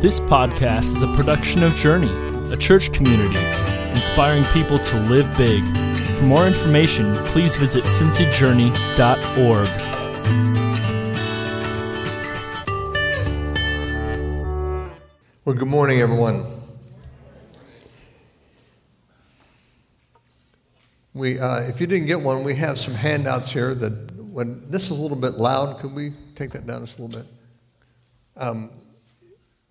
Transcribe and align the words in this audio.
This 0.00 0.18
podcast 0.18 0.96
is 0.96 1.02
a 1.02 1.14
production 1.14 1.62
of 1.62 1.76
Journey, 1.76 2.08
a 2.50 2.56
church 2.56 2.90
community 2.90 3.36
inspiring 3.90 4.44
people 4.44 4.78
to 4.78 4.96
live 5.00 5.28
big. 5.36 5.62
For 6.16 6.24
more 6.24 6.46
information, 6.46 7.14
please 7.26 7.54
visit 7.54 7.84
cincyjourney.org. 7.84 9.68
Well, 15.44 15.54
good 15.54 15.68
morning, 15.68 16.00
everyone. 16.00 16.46
We, 21.12 21.38
uh, 21.38 21.64
if 21.64 21.78
you 21.78 21.86
didn't 21.86 22.06
get 22.06 22.22
one, 22.22 22.42
we 22.42 22.54
have 22.54 22.78
some 22.78 22.94
handouts 22.94 23.52
here 23.52 23.74
that 23.74 24.10
when 24.16 24.62
this 24.70 24.90
is 24.90 24.98
a 24.98 25.02
little 25.02 25.18
bit 25.18 25.34
loud, 25.34 25.78
could 25.78 25.94
we 25.94 26.12
take 26.36 26.52
that 26.52 26.66
down 26.66 26.86
just 26.86 26.98
a 26.98 27.02
little 27.02 27.20
bit? 27.20 27.30
Um, 28.38 28.70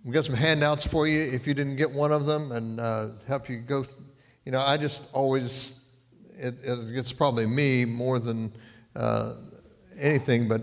we 0.10 0.16
got 0.16 0.26
some 0.26 0.34
handouts 0.34 0.88
for 0.88 1.08
you 1.08 1.20
if 1.20 1.46
you 1.46 1.54
didn't 1.54 1.76
get 1.76 1.92
one 1.92 2.12
of 2.12 2.26
them 2.26 2.52
and 2.52 2.80
uh, 2.80 3.10
help 3.28 3.48
you 3.48 3.58
go. 3.58 3.86
You 4.44 4.52
know, 4.52 4.60
I 4.60 4.76
just 4.76 5.14
always, 5.14 5.94
it, 6.36 6.56
it 6.64 6.80
it's 6.98 7.14
probably 7.14 7.46
me 7.46 7.86
more 7.86 8.18
than 8.18 8.52
uh, 8.96 9.36
anything, 10.00 10.48
but 10.48 10.62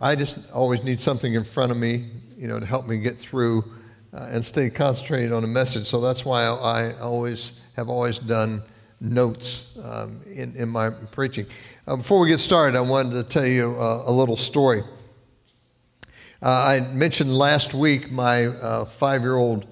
I 0.00 0.14
just 0.14 0.50
always 0.52 0.82
need 0.82 0.98
something 0.98 1.34
in 1.34 1.44
front 1.44 1.70
of 1.70 1.76
me, 1.76 2.06
you 2.38 2.48
know, 2.48 2.58
to 2.58 2.64
help 2.64 2.88
me 2.88 2.96
get 3.00 3.18
through 3.18 3.62
uh, 4.14 4.30
and 4.30 4.42
stay 4.42 4.70
concentrated 4.70 5.30
on 5.30 5.44
a 5.44 5.46
message. 5.46 5.84
So 5.84 6.00
that's 6.00 6.24
why 6.24 6.44
I, 6.44 6.92
I 6.92 7.00
always 7.00 7.60
have 7.76 7.90
always 7.90 8.18
done 8.18 8.62
notes 8.98 9.78
um, 9.84 10.22
in, 10.26 10.56
in 10.56 10.70
my 10.70 10.88
preaching. 10.88 11.44
Uh, 11.86 11.96
before 11.96 12.18
we 12.18 12.30
get 12.30 12.40
started, 12.40 12.78
I 12.78 12.80
wanted 12.80 13.12
to 13.12 13.24
tell 13.24 13.46
you 13.46 13.76
uh, 13.78 14.04
a 14.06 14.10
little 14.10 14.38
story. 14.38 14.84
Uh, 16.42 16.80
I 16.80 16.94
mentioned 16.94 17.36
last 17.36 17.74
week 17.74 18.10
my 18.10 18.46
uh, 18.46 18.86
five 18.86 19.20
year 19.20 19.36
old 19.36 19.66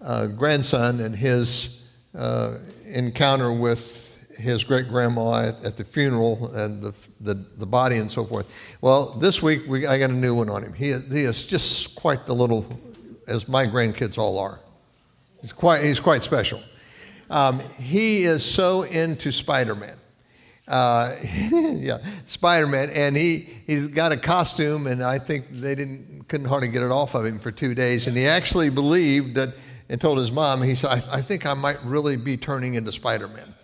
uh, 0.00 0.28
grandson 0.28 1.00
and 1.00 1.16
his 1.16 1.90
uh, 2.14 2.58
encounter 2.86 3.52
with 3.52 4.08
his 4.38 4.62
great 4.62 4.88
grandma 4.88 5.48
at, 5.48 5.64
at, 5.64 5.76
the 5.76 5.84
funeral 5.84 6.54
and 6.54 6.80
the, 6.80 6.94
the, 7.20 7.34
the, 7.34 7.66
body 7.66 7.98
and 7.98 8.10
so 8.10 8.24
forth. 8.24 8.54
Well, 8.80 9.10
this 9.18 9.42
week 9.42 9.62
we, 9.68 9.86
I 9.86 9.98
got 9.98 10.10
a 10.10 10.14
new 10.14 10.34
one 10.34 10.48
on 10.48 10.62
him. 10.62 10.72
He, 10.72 10.92
he 10.92 11.22
is 11.22 11.44
just 11.44 11.96
quite 11.96 12.24
the 12.26 12.34
little, 12.34 12.66
as 13.26 13.48
my 13.48 13.66
grandkids 13.66 14.16
all 14.16 14.38
are. 14.38 14.60
He's 15.40 15.52
quite, 15.52 15.82
he's 15.82 16.00
quite 16.00 16.22
special. 16.22 16.60
Um, 17.30 17.60
he 17.80 18.22
is 18.22 18.44
so 18.44 18.82
into 18.82 19.32
Spider 19.32 19.74
Man. 19.74 19.96
Uh, 20.72 21.14
yeah, 21.52 21.98
Spider 22.24 22.66
Man, 22.66 22.90
and 22.90 23.16
he 23.16 23.40
he's 23.66 23.88
got 23.88 24.10
a 24.10 24.16
costume, 24.16 24.86
and 24.86 25.02
I 25.02 25.18
think 25.18 25.48
they 25.50 25.74
didn't 25.74 26.24
couldn't 26.28 26.48
hardly 26.48 26.68
get 26.68 26.82
it 26.82 26.90
off 26.90 27.14
of 27.14 27.26
him 27.26 27.38
for 27.38 27.50
two 27.50 27.74
days. 27.74 28.08
And 28.08 28.16
he 28.16 28.24
actually 28.26 28.70
believed 28.70 29.34
that 29.34 29.54
and 29.90 30.00
told 30.00 30.16
his 30.16 30.32
mom, 30.32 30.62
he 30.62 30.74
said, 30.74 30.90
I, 30.90 31.18
I 31.18 31.20
think 31.20 31.44
I 31.44 31.52
might 31.52 31.76
really 31.84 32.16
be 32.16 32.38
turning 32.38 32.74
into 32.74 32.90
Spider 32.90 33.28
Man. 33.28 33.54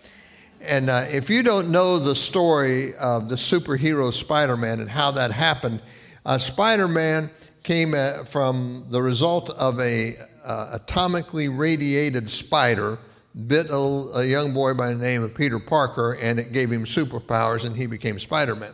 And 0.61 0.87
uh, 0.87 1.05
if 1.09 1.31
you 1.31 1.41
don't 1.41 1.71
know 1.71 1.97
the 1.97 2.13
story 2.13 2.93
of 2.97 3.29
the 3.29 3.35
superhero 3.35 4.13
Spider 4.13 4.55
Man 4.55 4.79
and 4.79 4.87
how 4.87 5.09
that 5.11 5.31
happened, 5.31 5.81
uh, 6.27 6.37
Spider 6.37 6.87
Man 6.87 7.31
came 7.63 7.95
uh, 7.95 8.25
from 8.25 8.85
the 8.91 9.01
result 9.01 9.49
of 9.49 9.79
a 9.79 10.13
uh, 10.45 10.77
atomically 10.77 11.49
radiated 11.51 12.29
spider 12.29 12.99
bit 13.47 13.69
a, 13.69 13.73
a, 13.75 14.25
young 14.25 14.53
boy 14.53 14.73
by 14.73 14.89
the 14.89 14.95
name 14.95 15.23
of 15.23 15.33
Peter 15.33 15.59
Parker, 15.59 16.17
and 16.21 16.39
it 16.39 16.51
gave 16.51 16.69
him 16.69 16.85
superpowers, 16.85 17.65
and 17.65 17.75
he 17.75 17.85
became 17.85 18.19
Spider 18.19 18.55
Man. 18.55 18.73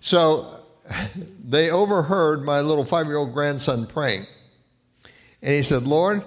So 0.00 0.60
they 1.44 1.70
overheard 1.70 2.44
my 2.44 2.60
little 2.60 2.84
five 2.84 3.06
year 3.06 3.16
old 3.16 3.32
grandson 3.32 3.86
praying. 3.86 4.24
And 5.42 5.54
he 5.54 5.62
said, 5.62 5.84
Lord, 5.84 6.22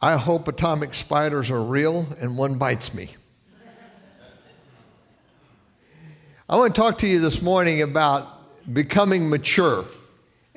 I 0.00 0.16
hope 0.16 0.46
atomic 0.48 0.94
spiders 0.94 1.50
are 1.50 1.62
real 1.62 2.06
and 2.20 2.36
one 2.36 2.58
bites 2.58 2.94
me. 2.94 3.14
I 6.48 6.56
want 6.56 6.74
to 6.74 6.80
talk 6.80 6.98
to 6.98 7.06
you 7.06 7.20
this 7.20 7.42
morning 7.42 7.82
about 7.82 8.26
becoming 8.72 9.28
mature 9.28 9.84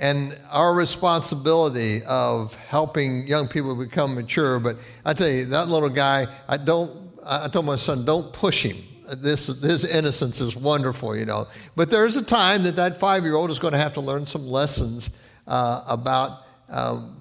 and 0.02 0.38
our 0.50 0.74
responsibility 0.74 2.02
of 2.08 2.56
helping 2.56 3.26
young 3.28 3.48
people 3.48 3.76
become 3.76 4.16
mature. 4.16 4.60
But 4.60 4.78
I 5.06 5.14
tell 5.14 5.30
you, 5.30 5.46
that 5.46 5.70
little 5.70 5.90
guy, 5.90 6.28
I 6.50 6.58
don't, 6.58 6.92
I 7.26 7.48
told 7.48 7.66
my 7.66 7.78
son, 7.78 8.04
don't 8.04 8.34
push 8.34 8.64
him 8.64 8.78
this 9.18 9.48
his 9.62 9.84
innocence 9.86 10.40
is 10.42 10.56
wonderful, 10.56 11.18
you 11.18 11.26
know. 11.26 11.48
But 11.76 11.90
there's 11.90 12.16
a 12.18 12.24
time 12.24 12.64
that 12.64 12.76
that 12.78 12.98
five 12.98 13.24
year 13.24 13.36
old 13.36 13.52
is 13.52 13.60
going 13.60 13.74
to 13.74 13.80
have 13.80 13.94
to 13.96 14.02
learn 14.02 14.26
some 14.26 14.46
lessons 14.46 15.26
uh, 15.48 15.84
about 15.88 16.44
um, 16.70 17.18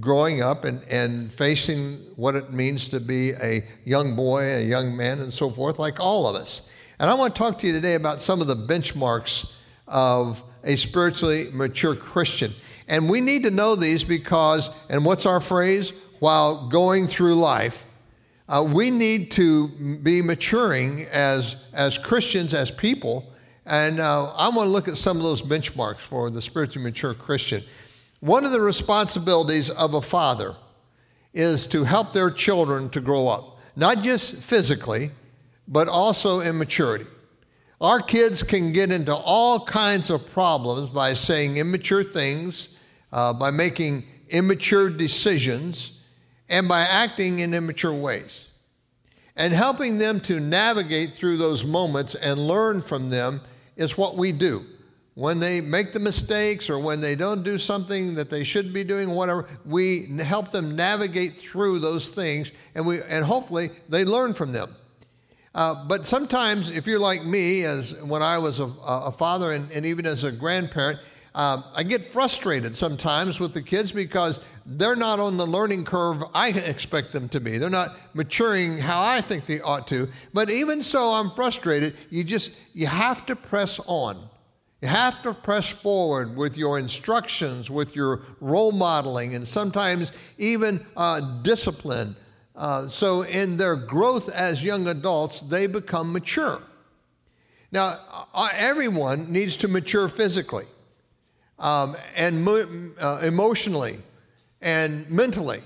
growing 0.00 0.42
up 0.42 0.64
and, 0.64 0.82
and 0.84 1.32
facing 1.32 1.96
what 2.16 2.34
it 2.34 2.52
means 2.52 2.88
to 2.88 3.00
be 3.00 3.32
a 3.32 3.62
young 3.84 4.16
boy, 4.16 4.42
a 4.42 4.62
young 4.62 4.96
man, 4.96 5.20
and 5.20 5.32
so 5.32 5.50
forth, 5.50 5.78
like 5.78 6.00
all 6.00 6.26
of 6.28 6.36
us. 6.36 6.72
And 6.98 7.10
I 7.10 7.14
want 7.14 7.34
to 7.34 7.38
talk 7.38 7.58
to 7.58 7.66
you 7.66 7.72
today 7.72 7.94
about 7.94 8.22
some 8.22 8.40
of 8.40 8.46
the 8.46 8.54
benchmarks 8.54 9.58
of 9.86 10.42
a 10.66 10.76
spiritually 10.76 11.48
mature 11.52 11.94
Christian. 11.94 12.52
And 12.88 13.08
we 13.08 13.20
need 13.20 13.44
to 13.44 13.50
know 13.50 13.74
these 13.74 14.04
because, 14.04 14.86
and 14.90 15.04
what's 15.04 15.24
our 15.24 15.40
phrase? 15.40 15.92
While 16.18 16.68
going 16.68 17.06
through 17.06 17.36
life, 17.36 17.86
uh, 18.48 18.64
we 18.68 18.90
need 18.90 19.30
to 19.32 19.68
be 20.02 20.22
maturing 20.22 21.06
as, 21.10 21.64
as 21.72 21.98
Christians, 21.98 22.54
as 22.54 22.70
people. 22.70 23.32
And 23.64 23.98
uh, 23.98 24.32
I 24.34 24.48
want 24.48 24.66
to 24.66 24.72
look 24.72 24.88
at 24.88 24.96
some 24.96 25.16
of 25.16 25.22
those 25.22 25.42
benchmarks 25.42 25.98
for 25.98 26.30
the 26.30 26.42
spiritually 26.42 26.84
mature 26.84 27.14
Christian. 27.14 27.62
One 28.20 28.44
of 28.44 28.52
the 28.52 28.60
responsibilities 28.60 29.70
of 29.70 29.94
a 29.94 30.00
father 30.00 30.54
is 31.34 31.66
to 31.68 31.84
help 31.84 32.12
their 32.12 32.30
children 32.30 32.88
to 32.90 33.00
grow 33.00 33.28
up, 33.28 33.58
not 33.74 34.02
just 34.02 34.42
physically, 34.42 35.10
but 35.68 35.88
also 35.88 36.40
in 36.40 36.56
maturity. 36.56 37.06
Our 37.80 38.00
kids 38.00 38.42
can 38.42 38.72
get 38.72 38.90
into 38.90 39.14
all 39.14 39.64
kinds 39.66 40.08
of 40.08 40.30
problems 40.30 40.90
by 40.90 41.12
saying 41.12 41.58
immature 41.58 42.02
things, 42.02 42.78
uh, 43.12 43.34
by 43.34 43.50
making 43.50 44.04
immature 44.30 44.88
decisions 44.88 46.02
and 46.48 46.68
by 46.68 46.80
acting 46.80 47.40
in 47.40 47.52
immature 47.52 47.92
ways. 47.92 48.48
And 49.36 49.52
helping 49.52 49.98
them 49.98 50.20
to 50.20 50.40
navigate 50.40 51.12
through 51.12 51.36
those 51.36 51.64
moments 51.64 52.14
and 52.14 52.40
learn 52.40 52.80
from 52.80 53.10
them 53.10 53.42
is 53.76 53.98
what 53.98 54.16
we 54.16 54.32
do. 54.32 54.64
When 55.12 55.38
they 55.38 55.60
make 55.60 55.92
the 55.92 56.00
mistakes 56.00 56.70
or 56.70 56.78
when 56.78 57.00
they 57.00 57.14
don't 57.14 57.42
do 57.42 57.58
something 57.58 58.14
that 58.14 58.30
they 58.30 58.44
should 58.44 58.72
be 58.72 58.84
doing, 58.84 59.10
whatever, 59.10 59.46
we 59.66 60.06
help 60.18 60.50
them 60.50 60.76
navigate 60.76 61.32
through 61.32 61.80
those 61.80 62.08
things 62.08 62.52
and, 62.74 62.86
we, 62.86 63.02
and 63.02 63.24
hopefully 63.24 63.68
they 63.88 64.04
learn 64.04 64.32
from 64.32 64.52
them. 64.52 64.74
Uh, 65.56 65.74
but 65.86 66.04
sometimes, 66.04 66.70
if 66.70 66.86
you're 66.86 66.98
like 66.98 67.24
me, 67.24 67.64
as 67.64 67.98
when 68.02 68.22
I 68.22 68.36
was 68.36 68.60
a, 68.60 68.70
a 68.84 69.10
father 69.10 69.52
and, 69.52 69.70
and, 69.72 69.86
even 69.86 70.04
as 70.04 70.22
a 70.22 70.30
grandparent, 70.30 71.00
uh, 71.34 71.62
I 71.74 71.82
get 71.82 72.02
frustrated 72.02 72.76
sometimes 72.76 73.40
with 73.40 73.54
the 73.54 73.62
kids 73.62 73.90
because 73.90 74.38
they're 74.66 74.96
not 74.96 75.18
on 75.18 75.38
the 75.38 75.46
learning 75.46 75.86
curve 75.86 76.22
I 76.34 76.50
expect 76.50 77.14
them 77.14 77.30
to 77.30 77.40
be. 77.40 77.56
They're 77.56 77.70
not 77.70 77.88
maturing 78.12 78.76
how 78.76 79.00
I 79.00 79.22
think 79.22 79.46
they 79.46 79.62
ought 79.62 79.88
to. 79.88 80.08
But 80.34 80.50
even 80.50 80.82
so, 80.82 81.12
I'm 81.12 81.30
frustrated. 81.30 81.94
You 82.10 82.22
just, 82.22 82.76
you 82.76 82.86
have 82.86 83.24
to 83.24 83.34
press 83.34 83.80
on. 83.86 84.18
You 84.82 84.88
have 84.88 85.22
to 85.22 85.32
press 85.32 85.70
forward 85.70 86.36
with 86.36 86.58
your 86.58 86.78
instructions, 86.78 87.70
with 87.70 87.96
your 87.96 88.20
role 88.40 88.72
modeling, 88.72 89.34
and 89.34 89.48
sometimes 89.48 90.12
even 90.36 90.84
uh, 90.98 91.40
discipline. 91.40 92.14
Uh, 92.56 92.88
so, 92.88 93.22
in 93.22 93.58
their 93.58 93.76
growth 93.76 94.30
as 94.30 94.64
young 94.64 94.88
adults, 94.88 95.40
they 95.40 95.66
become 95.66 96.12
mature. 96.12 96.58
Now, 97.70 97.98
uh, 98.32 98.48
everyone 98.54 99.30
needs 99.30 99.58
to 99.58 99.68
mature 99.68 100.08
physically 100.08 100.64
um, 101.58 101.96
and 102.14 102.48
uh, 102.98 103.20
emotionally 103.22 103.98
and 104.62 105.08
mentally. 105.10 105.60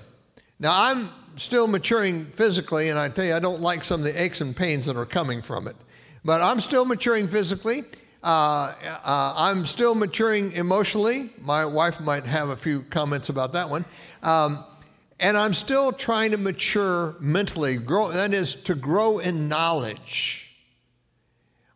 Now, 0.59 0.89
I'm 0.89 1.09
still 1.37 1.67
maturing 1.67 2.25
physically, 2.25 2.89
and 2.89 2.99
I 2.99 3.09
tell 3.09 3.25
you, 3.25 3.35
I 3.35 3.39
don't 3.39 3.61
like 3.61 3.83
some 3.83 4.01
of 4.01 4.05
the 4.05 4.21
aches 4.21 4.41
and 4.41 4.55
pains 4.55 4.85
that 4.87 4.97
are 4.97 5.05
coming 5.05 5.41
from 5.41 5.67
it. 5.67 5.75
But 6.23 6.41
I'm 6.41 6.59
still 6.59 6.85
maturing 6.85 7.27
physically. 7.27 7.83
Uh, 8.23 8.73
uh, 9.03 9.33
I'm 9.35 9.65
still 9.65 9.95
maturing 9.95 10.51
emotionally. 10.51 11.31
My 11.41 11.65
wife 11.65 11.99
might 11.99 12.25
have 12.25 12.49
a 12.49 12.57
few 12.57 12.81
comments 12.83 13.29
about 13.29 13.53
that 13.53 13.69
one. 13.69 13.85
Um, 14.21 14.63
and 15.21 15.37
I'm 15.37 15.53
still 15.53 15.91
trying 15.91 16.31
to 16.31 16.37
mature 16.37 17.15
mentally, 17.19 17.77
grow, 17.77 18.11
that 18.11 18.33
is, 18.33 18.55
to 18.63 18.73
grow 18.73 19.19
in 19.19 19.47
knowledge. 19.47 20.57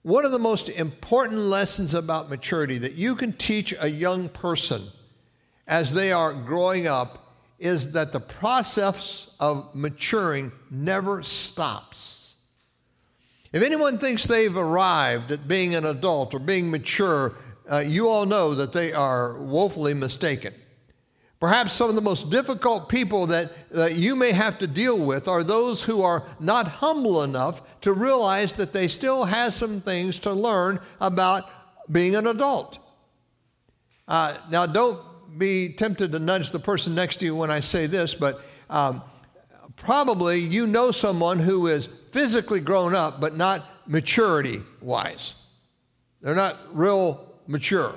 One 0.02 0.26
of 0.26 0.32
the 0.32 0.40
most 0.40 0.68
important 0.68 1.40
lessons 1.40 1.94
about 1.94 2.30
maturity 2.30 2.80
that 2.80 2.94
you 2.94 3.16
can 3.16 3.34
teach 3.34 3.74
a 3.80 3.88
young 3.88 4.30
person 4.30 4.82
as 5.68 5.94
they 5.94 6.12
are 6.12 6.34
growing 6.34 6.88
up 6.88 7.36
is 7.60 7.92
that 7.94 8.12
the 8.12 8.20
process 8.20 9.36
of 9.40 9.74
maturing 9.76 10.52
never 10.72 11.22
stops. 11.22 12.36
If 13.54 13.64
anyone 13.64 14.00
thinks 14.00 14.26
they've 14.26 14.58
arrived 14.58 15.32
at 15.32 15.48
being 15.48 15.76
an 15.76 15.86
adult 15.86 16.34
or 16.34 16.40
being 16.40 16.70
mature, 16.70 17.34
uh, 17.72 17.78
you 17.78 18.10
all 18.10 18.26
know 18.26 18.56
that 18.56 18.74
they 18.74 18.92
are 18.92 19.36
woefully 19.38 19.94
mistaken. 19.94 20.54
Perhaps 21.46 21.74
some 21.74 21.90
of 21.90 21.96
the 21.96 22.02
most 22.02 22.32
difficult 22.32 22.90
people 22.90 23.28
that, 23.28 23.52
that 23.70 23.96
you 23.98 24.16
may 24.16 24.32
have 24.32 24.58
to 24.58 24.66
deal 24.66 24.98
with 24.98 25.28
are 25.28 25.44
those 25.44 25.84
who 25.84 26.02
are 26.02 26.24
not 26.40 26.68
humble 26.68 27.22
enough 27.22 27.62
to 27.82 27.94
realize 27.94 28.54
that 28.54 28.74
they 28.74 28.88
still 28.88 29.26
have 29.26 29.54
some 29.54 29.80
things 29.80 30.18
to 30.18 30.34
learn 30.34 30.80
about 31.00 31.44
being 31.92 32.16
an 32.16 32.26
adult. 32.26 32.80
Uh, 34.08 34.36
now, 34.50 34.66
don't 34.66 35.00
be 35.38 35.74
tempted 35.74 36.14
to 36.14 36.18
nudge 36.18 36.50
the 36.50 36.58
person 36.58 36.96
next 36.96 37.18
to 37.18 37.26
you 37.26 37.36
when 37.36 37.52
I 37.52 37.60
say 37.60 37.86
this, 37.86 38.16
but 38.16 38.42
um, 38.72 39.04
probably 39.76 40.40
you 40.40 40.66
know 40.66 40.90
someone 40.90 41.38
who 41.38 41.68
is 41.68 41.86
physically 41.86 42.60
grown 42.60 42.96
up, 42.96 43.22
but 43.22 43.36
not 43.36 43.64
maturity 43.86 44.64
wise. 44.82 45.46
They're 46.22 46.34
not 46.34 46.58
real 46.74 47.24
mature. 47.46 47.94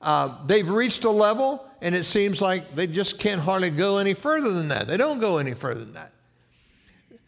Uh, 0.00 0.46
they've 0.46 0.70
reached 0.70 1.02
a 1.02 1.10
level, 1.10 1.66
and 1.82 1.94
it 1.94 2.04
seems 2.04 2.42
like 2.42 2.74
they 2.74 2.86
just 2.86 3.18
can't 3.18 3.40
hardly 3.40 3.70
go 3.70 3.98
any 3.98 4.14
further 4.14 4.52
than 4.52 4.68
that. 4.68 4.86
They 4.86 4.96
don't 4.96 5.20
go 5.20 5.38
any 5.38 5.54
further 5.54 5.80
than 5.80 5.94
that. 5.94 6.12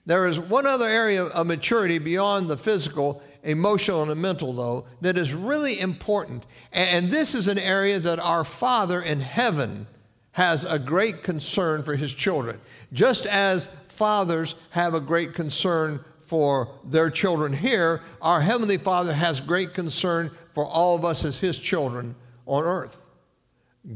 There 0.05 0.27
is 0.27 0.41
one 0.41 0.67
other 0.67 0.87
area 0.87 1.25
of 1.25 1.47
maturity 1.47 1.99
beyond 1.99 2.49
the 2.49 2.57
physical, 2.57 3.23
emotional, 3.45 4.03
and 4.03 4.11
the 4.11 4.17
mental, 4.17 4.53
though, 4.53 4.87
that 5.01 5.17
is 5.17 5.33
really 5.33 5.79
important. 5.79 6.45
And 6.73 7.11
this 7.11 7.35
is 7.35 7.49
an 7.49 7.59
area 7.59 7.99
that 8.01 8.19
our 8.19 8.45
Father 8.45 9.01
in 9.01 9.21
heaven 9.21 9.87
has 10.33 10.65
a 10.65 10.79
great 10.79 11.23
concern 11.23 11.83
for 11.83 11.95
his 11.95 12.13
children. 12.13 12.61
Just 12.93 13.27
as 13.27 13.67
fathers 13.89 14.55
have 14.71 14.95
a 14.95 15.01
great 15.01 15.35
concern 15.35 16.05
for 16.21 16.69
their 16.85 17.11
children 17.11 17.53
here, 17.53 18.01
our 18.21 18.41
Heavenly 18.41 18.79
Father 18.79 19.13
has 19.13 19.41
great 19.41 19.75
concern 19.75 20.31
for 20.53 20.67
all 20.67 20.97
of 20.97 21.05
us 21.05 21.25
as 21.25 21.39
his 21.39 21.59
children 21.59 22.15
on 22.47 22.65
earth. 22.65 23.02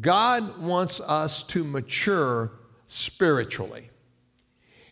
God 0.00 0.58
wants 0.60 1.00
us 1.00 1.42
to 1.48 1.62
mature 1.64 2.52
spiritually. 2.88 3.90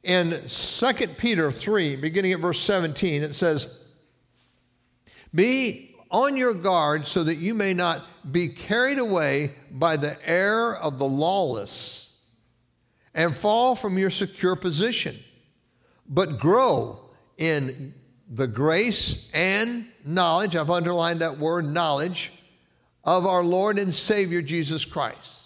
In 0.03 0.41
2 0.49 0.93
Peter 1.19 1.51
3, 1.51 1.97
beginning 1.97 2.33
at 2.33 2.41
verse 2.41 2.61
17, 2.61 3.23
it 3.23 3.35
says, 3.35 3.85
Be 5.35 5.95
on 6.11 6.37
your 6.37 6.55
guard 6.55 7.07
so 7.07 7.25
that 7.25 7.37
you 7.37 7.55
may 7.55 7.75
not 7.75 8.03
be 8.31 8.49
carried 8.49 8.99
away 8.99 9.51
by 9.73 9.97
the 9.97 10.17
error 10.29 10.77
of 10.77 10.99
the 10.99 11.07
lawless 11.07 12.23
and 13.15 13.35
fall 13.35 13.75
from 13.75 13.99
your 13.99 14.11
secure 14.11 14.57
position, 14.57 15.17
but 16.09 16.39
grow 16.39 17.01
in 17.39 17.93
the 18.31 18.47
grace 18.47 19.31
and 19.35 19.87
knowledge. 20.05 20.55
I've 20.55 20.71
underlined 20.71 21.21
that 21.21 21.39
word 21.39 21.65
knowledge 21.65 22.33
of 23.05 23.27
our 23.27 23.43
Lord 23.43 23.79
and 23.79 23.95
Savior 23.95 24.43
Jesus 24.43 24.85
Christ. 24.85 25.45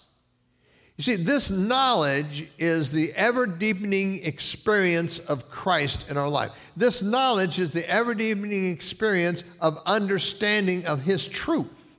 You 0.97 1.05
see, 1.05 1.17
this 1.17 1.49
knowledge 1.49 2.49
is 2.59 2.91
the 2.91 3.13
ever 3.15 3.47
deepening 3.47 4.25
experience 4.25 5.21
of 5.21 5.49
Christ 5.49 6.11
in 6.11 6.17
our 6.17 6.29
life. 6.29 6.51
This 6.77 7.03
knowledge 7.03 7.61
is 7.61 7.71
the 7.71 7.89
ever 7.89 8.15
deepening 8.15 8.71
experience 8.71 9.45
of 9.61 9.79
understanding 9.87 10.87
of 10.87 11.03
His 11.03 11.29
truth. 11.29 11.97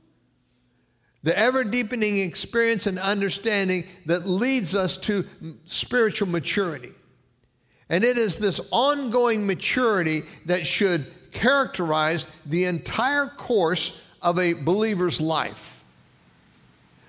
The 1.23 1.38
ever 1.38 1.63
deepening 1.63 2.19
experience 2.19 2.88
and 2.88 3.00
understanding 3.00 3.85
that 4.05 4.27
leads 4.27 4.75
us 4.75 4.97
to 4.97 5.25
spiritual 5.65 6.27
maturity. 6.27 6.91
And 7.89 8.03
it 8.03 8.17
is 8.17 8.38
this 8.38 8.67
ongoing 8.71 9.47
maturity 9.47 10.23
that 10.45 10.67
should 10.67 11.05
characterize 11.31 12.25
the 12.45 12.65
entire 12.65 13.27
course 13.27 14.08
of 14.21 14.39
a 14.39 14.54
believer's 14.54 15.21
life. 15.21 15.83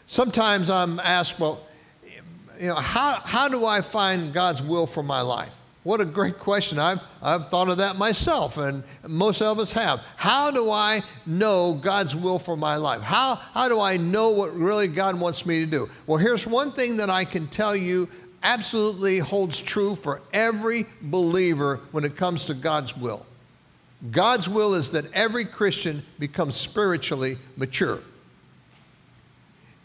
Sometimes 0.07 0.71
I'm 0.71 0.99
asked, 1.01 1.39
well, 1.39 1.61
you 2.61 2.69
know, 2.69 2.75
how, 2.75 3.15
how 3.15 3.49
do 3.49 3.65
I 3.65 3.81
find 3.81 4.33
God's 4.35 4.63
will 4.63 4.87
for 4.87 5.03
my 5.03 5.21
life? 5.21 5.53
What 5.83 6.03
a 6.03 6.05
great 6.05 6.39
question. 6.39 6.79
I've, 6.79 7.01
I've 7.23 7.49
thought 7.49 7.71
of 7.71 7.79
that 7.79 7.97
myself, 7.97 8.59
and 8.59 8.85
most 9.07 9.41
of 9.41 9.59
us 9.59 9.73
have. 9.73 10.01
How 10.17 10.51
do 10.51 10.71
I 10.71 11.01
know 11.25 11.73
God's 11.73 12.15
will 12.15 12.39
for 12.39 12.55
my 12.55 12.77
life? 12.77 13.01
How, 13.01 13.37
how 13.37 13.69
do 13.69 13.81
I 13.81 13.97
know 13.97 14.31
what 14.31 14.55
really 14.55 14.89
God 14.89 15.19
wants 15.19 15.47
me 15.47 15.61
to 15.61 15.67
do? 15.67 15.89
Well, 16.07 16.19
here's 16.19 16.47
one 16.47 16.71
thing 16.71 16.97
that 16.99 17.09
I 17.09 17.25
can 17.25 17.47
tell 17.47 17.75
you 17.75 18.11
absolutely 18.43 19.19
holds 19.19 19.61
true 19.61 19.95
for 19.95 20.21
every 20.35 20.85
believer 21.01 21.81
when 21.93 22.05
it 22.05 22.15
comes 22.15 22.45
to 22.47 22.55
God's 22.55 22.95
will. 22.95 23.25
God's 24.11 24.49
will 24.49 24.75
is 24.75 24.93
that 24.93 25.13
every 25.13 25.45
Christian 25.45 26.03
becomes 26.19 26.57
spiritually 26.57 27.37
mature. 27.57 27.99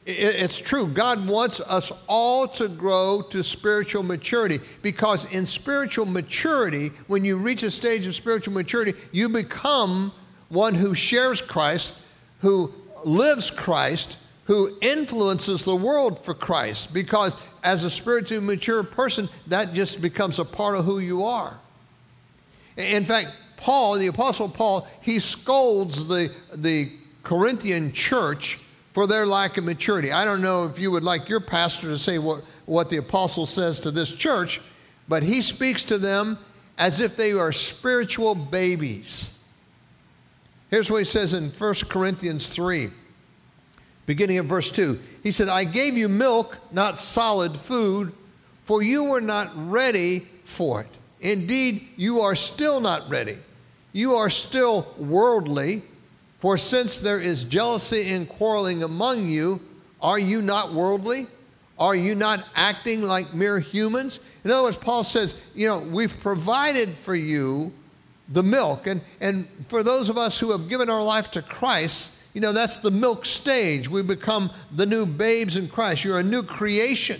It's 0.06 0.60
true. 0.60 0.86
God 0.88 1.28
wants 1.28 1.60
us 1.60 1.92
all 2.08 2.48
to 2.50 2.68
grow 2.68 3.24
to 3.32 3.44
spiritual 3.44 4.04
maturity 4.04 4.60
because 4.84 5.26
in 5.34 5.48
spiritual 5.48 6.06
maturity, 6.06 6.90
when 7.08 7.26
you 7.26 7.38
reach 7.38 7.64
a 7.64 7.72
stage 7.72 8.06
of 8.06 8.14
spiritual 8.14 8.54
maturity, 8.54 8.94
you 9.12 9.30
become 9.30 10.12
one 10.50 10.76
who 10.76 10.94
shares 10.94 11.42
Christ, 11.42 12.04
who 12.42 12.72
lives 13.04 13.50
Christ, 13.50 14.20
who 14.46 14.78
influences 14.80 15.66
the 15.66 15.76
world 15.76 16.24
for 16.24 16.36
Christ 16.36 16.94
because 16.94 17.36
as 17.64 17.84
a 17.84 17.90
spiritually 17.90 18.46
mature 18.46 18.84
person, 18.84 19.28
that 19.48 19.74
just 19.74 20.04
becomes 20.04 20.38
a 20.38 20.46
part 20.46 20.78
of 20.78 20.86
who 20.86 21.00
you 21.00 21.24
are. 21.24 21.58
In 22.78 23.06
fact, 23.06 23.36
Paul, 23.58 23.98
the 23.98 24.08
Apostle 24.08 24.50
Paul, 24.50 24.88
he 25.02 25.20
scolds 25.20 26.08
the, 26.08 26.32
the 26.54 26.92
Corinthian 27.24 27.92
church 27.92 28.60
for 28.94 29.08
their 29.08 29.26
lack 29.26 29.58
of 29.58 29.66
maturity. 29.66 30.12
I 30.14 30.24
don't 30.24 30.42
know 30.42 30.66
if 30.66 30.80
you 30.80 30.90
would 30.92 31.04
like 31.04 31.28
your 31.28 31.42
pastor 31.42 31.88
to 31.88 31.98
say 31.98 32.18
what, 32.18 32.44
what 32.66 32.90
the 32.90 32.96
apostle 32.98 33.46
says 33.46 33.80
to 33.82 33.92
this 33.92 34.10
church, 34.16 34.62
but 35.10 35.22
he 35.22 35.42
speaks 35.42 35.84
to 35.86 35.98
them 35.98 36.38
as 36.78 37.02
if 37.02 37.18
they 37.18 37.34
are 37.34 37.52
spiritual 37.52 38.36
babies. 38.36 39.44
Here's 40.70 40.90
what 40.90 41.00
he 41.00 41.06
says 41.06 41.34
in 41.34 41.50
1 41.50 41.74
Corinthians 41.90 42.50
3, 42.50 42.88
beginning 44.06 44.38
at 44.38 44.46
verse 44.46 44.72
2. 44.72 45.00
He 45.24 45.32
said, 45.32 45.50
I 45.50 45.64
gave 45.64 45.98
you 45.98 46.08
milk, 46.08 46.58
not 46.72 47.02
solid 47.02 47.52
food, 47.52 48.14
for 48.64 48.82
you 48.82 49.06
were 49.06 49.22
not 49.22 49.52
ready 49.56 50.20
for 50.46 50.82
it. 50.82 50.90
Indeed, 51.26 51.88
you 51.98 52.22
are 52.22 52.36
still 52.36 52.80
not 52.80 53.10
ready. 53.10 53.38
You 53.94 54.14
are 54.14 54.30
still 54.30 54.86
worldly. 54.98 55.82
For 56.40 56.56
since 56.56 57.00
there 57.00 57.20
is 57.20 57.44
jealousy 57.44 58.12
and 58.12 58.30
quarreling 58.30 58.84
among 58.84 59.28
you, 59.28 59.60
are 60.02 60.20
you 60.20 60.44
not 60.44 60.74
worldly? 60.74 61.26
Are 61.80 61.96
you 61.96 62.14
not 62.14 62.46
acting 62.56 63.02
like 63.02 63.34
mere 63.34 63.60
humans? 63.60 64.20
In 64.44 64.52
other 64.52 64.62
words, 64.62 64.78
Paul 64.78 65.04
says, 65.04 65.42
you 65.56 65.68
know, 65.68 65.80
we've 65.80 66.16
provided 66.20 66.90
for 66.90 67.16
you 67.16 67.74
the 68.30 68.44
milk. 68.44 68.86
And, 68.86 69.02
and 69.20 69.48
for 69.68 69.82
those 69.82 70.10
of 70.10 70.20
us 70.20 70.40
who 70.40 70.52
have 70.52 70.70
given 70.70 70.92
our 70.92 71.04
life 71.04 71.32
to 71.32 71.42
Christ, 71.42 72.22
you 72.36 72.42
know, 72.42 72.54
that's 72.54 72.78
the 72.78 72.92
milk 72.92 73.26
stage. 73.26 73.90
We 73.90 74.04
become 74.04 74.52
the 74.76 74.86
new 74.86 75.08
babes 75.08 75.58
in 75.58 75.70
Christ. 75.70 76.04
You're 76.04 76.20
a 76.20 76.24
new 76.24 76.44
creation. 76.44 77.20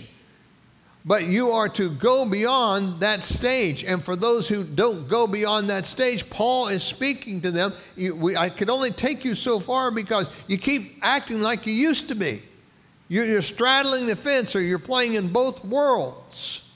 But 1.06 1.26
you 1.26 1.50
are 1.50 1.68
to 1.68 1.88
go 1.88 2.26
beyond 2.26 2.98
that 2.98 3.22
stage. 3.22 3.84
And 3.84 4.04
for 4.04 4.16
those 4.16 4.48
who 4.48 4.64
don't 4.64 5.08
go 5.08 5.28
beyond 5.28 5.70
that 5.70 5.86
stage, 5.86 6.28
Paul 6.28 6.66
is 6.66 6.82
speaking 6.82 7.40
to 7.42 7.52
them. 7.52 7.72
You, 7.94 8.16
we, 8.16 8.36
I 8.36 8.48
could 8.48 8.68
only 8.68 8.90
take 8.90 9.24
you 9.24 9.36
so 9.36 9.60
far 9.60 9.92
because 9.92 10.28
you 10.48 10.58
keep 10.58 10.98
acting 11.02 11.40
like 11.40 11.64
you 11.64 11.72
used 11.72 12.08
to 12.08 12.16
be. 12.16 12.42
You're, 13.08 13.24
you're 13.24 13.42
straddling 13.42 14.06
the 14.06 14.16
fence 14.16 14.56
or 14.56 14.60
you're 14.60 14.80
playing 14.80 15.14
in 15.14 15.32
both 15.32 15.64
worlds. 15.64 16.74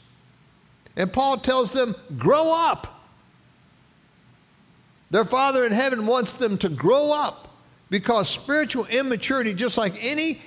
And 0.96 1.12
Paul 1.12 1.38
tells 1.38 1.72
them, 1.72 1.96
grow 2.16 2.54
up. 2.54 3.02
Their 5.10 5.25
Father 5.25 5.64
in 5.64 5.72
heaven 5.72 6.06
wants 6.06 6.34
them 6.34 6.56
to 6.58 6.68
grow 6.68 7.10
up 7.10 7.49
because 7.90 8.28
spiritual 8.28 8.87
immaturity, 8.87 9.54
just 9.54 9.76
like 9.76 9.94
any, 10.00 10.40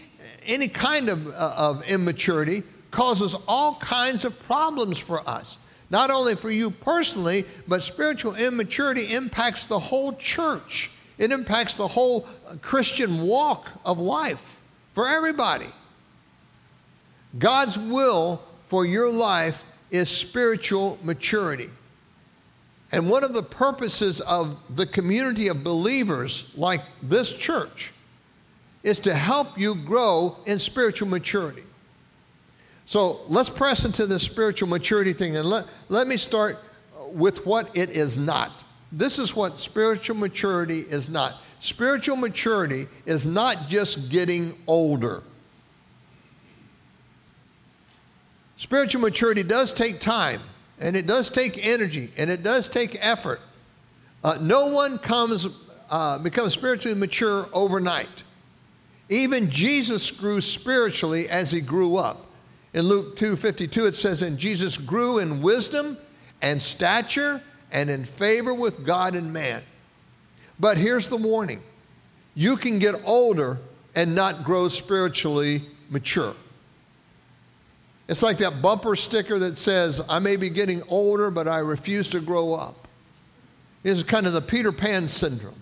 any 0.46 0.70
kind 0.70 1.10
of, 1.10 1.28
uh, 1.28 1.54
of 1.58 1.84
immaturity, 1.90 2.64
causes 2.94 3.36
all 3.48 3.76
kinds 3.76 4.24
of 4.24 4.40
problems 4.44 5.00
for 5.00 5.28
us. 5.28 5.58
Not 5.90 6.12
only 6.12 6.36
for 6.36 6.50
you 6.50 6.70
personally, 6.70 7.44
but 7.68 7.84
spiritual 7.84 8.36
immaturity 8.36 9.14
impacts 9.14 9.66
the 9.66 9.80
whole 9.80 10.14
church. 10.14 10.92
It 11.18 11.32
impacts 11.32 11.74
the 11.74 11.88
whole 11.88 12.28
Christian 12.62 13.22
walk 13.22 13.70
of 13.84 14.00
life 14.00 14.60
for 14.92 15.08
everybody. 15.08 15.68
God's 17.38 17.78
will 17.78 18.42
for 18.66 18.86
your 18.86 19.12
life 19.12 19.66
is 19.90 20.10
spiritual 20.10 21.00
maturity. 21.04 21.70
And 22.92 23.10
one 23.10 23.24
of 23.24 23.34
the 23.34 23.42
purposes 23.42 24.22
of 24.22 24.58
the 24.76 24.86
community 24.86 25.48
of 25.48 25.64
believers 25.64 26.54
like 26.56 26.82
this 27.02 27.36
church 27.36 27.92
is 28.84 29.00
to 29.00 29.16
help 29.16 29.58
you 29.58 29.74
grow 29.74 30.38
in 30.46 30.60
spiritual 30.60 31.08
maturity. 31.08 31.64
So 32.86 33.22
let's 33.28 33.50
press 33.50 33.86
into 33.86 34.06
this 34.06 34.24
spiritual 34.24 34.70
maturity 34.70 35.14
thing 35.14 35.38
and 35.38 35.48
let, 35.48 35.66
let 35.90 36.08
me 36.08 36.18
start 36.18 36.58
with 37.12 37.46
what 37.46 37.76
it 37.76 37.90
is 37.90 38.18
not. 38.18 38.64
This 38.92 39.20
is 39.20 39.36
what 39.36 39.58
spiritual 39.58 40.18
maturity 40.18 40.80
is 40.80 41.10
not. 41.10 41.36
Spiritual 41.60 42.18
maturity 42.18 42.88
is 43.06 43.26
not 43.26 43.68
just 43.68 44.12
getting 44.12 44.54
older. 44.68 45.24
Spiritual 48.58 49.02
maturity 49.02 49.44
does 49.44 49.74
take 49.74 50.00
time, 50.00 50.42
and 50.80 50.96
it 50.96 51.08
does 51.08 51.30
take 51.30 51.66
energy, 51.66 52.12
and 52.18 52.30
it 52.30 52.44
does 52.44 52.68
take 52.68 52.98
effort. 53.00 53.42
Uh, 54.24 54.38
no 54.42 54.68
one 54.68 54.98
comes 55.00 55.48
uh, 55.90 56.18
becomes 56.20 56.54
spiritually 56.54 56.98
mature 56.98 57.48
overnight. 57.54 58.24
Even 59.10 59.50
Jesus 59.50 60.12
grew 60.12 60.42
spiritually 60.42 61.30
as 61.30 61.52
he 61.52 61.62
grew 61.62 61.98
up. 61.98 62.26
In 62.74 62.88
Luke 62.88 63.16
2:52 63.16 63.88
it 63.88 63.96
says 63.96 64.22
and 64.22 64.38
Jesus 64.38 64.78
grew 64.78 65.20
in 65.20 65.42
wisdom 65.42 65.98
and 66.42 66.62
stature 66.62 67.42
and 67.72 67.90
in 67.90 68.06
favor 68.06 68.54
with 68.54 68.86
God 68.86 69.16
and 69.16 69.32
man. 69.32 69.62
But 70.60 70.78
here's 70.78 71.08
the 71.08 71.18
warning. 71.18 71.62
You 72.36 72.58
can 72.58 72.80
get 72.80 72.96
older 73.06 73.60
and 73.96 74.16
not 74.16 74.44
grow 74.44 74.68
spiritually 74.68 75.62
mature. 75.90 76.34
It's 78.08 78.22
like 78.22 78.38
that 78.40 78.62
bumper 78.62 78.96
sticker 78.96 79.40
that 79.40 79.58
says, 79.58 80.02
I 80.10 80.20
may 80.20 80.36
be 80.36 80.50
getting 80.50 80.82
older, 80.90 81.32
but 81.32 81.48
I 81.48 81.60
refuse 81.60 82.10
to 82.10 82.20
grow 82.20 82.54
up. 82.54 82.88
This 83.82 83.98
is 83.98 84.04
kind 84.04 84.28
of 84.28 84.34
the 84.34 84.42
Peter 84.42 84.72
Pan 84.72 85.08
syndrome. 85.08 85.60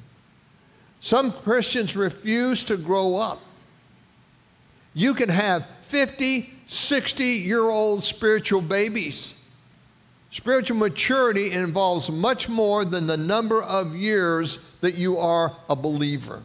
Some 1.00 1.32
Christians 1.32 1.96
refuse 1.96 2.64
to 2.66 2.78
grow 2.78 3.16
up. 3.16 3.40
You 4.94 5.14
can 5.14 5.30
have 5.30 5.66
50, 5.84 6.50
60 6.72 7.26
year 7.26 7.64
old 7.64 8.02
spiritual 8.02 8.62
babies. 8.62 9.46
Spiritual 10.30 10.78
maturity 10.78 11.52
involves 11.52 12.10
much 12.10 12.48
more 12.48 12.86
than 12.86 13.08
the 13.08 13.18
number 13.18 13.62
of 13.62 13.94
years 13.94 14.72
that 14.80 14.96
you 14.96 15.18
are 15.18 15.54
a 15.70 15.76
believer. 15.76 16.42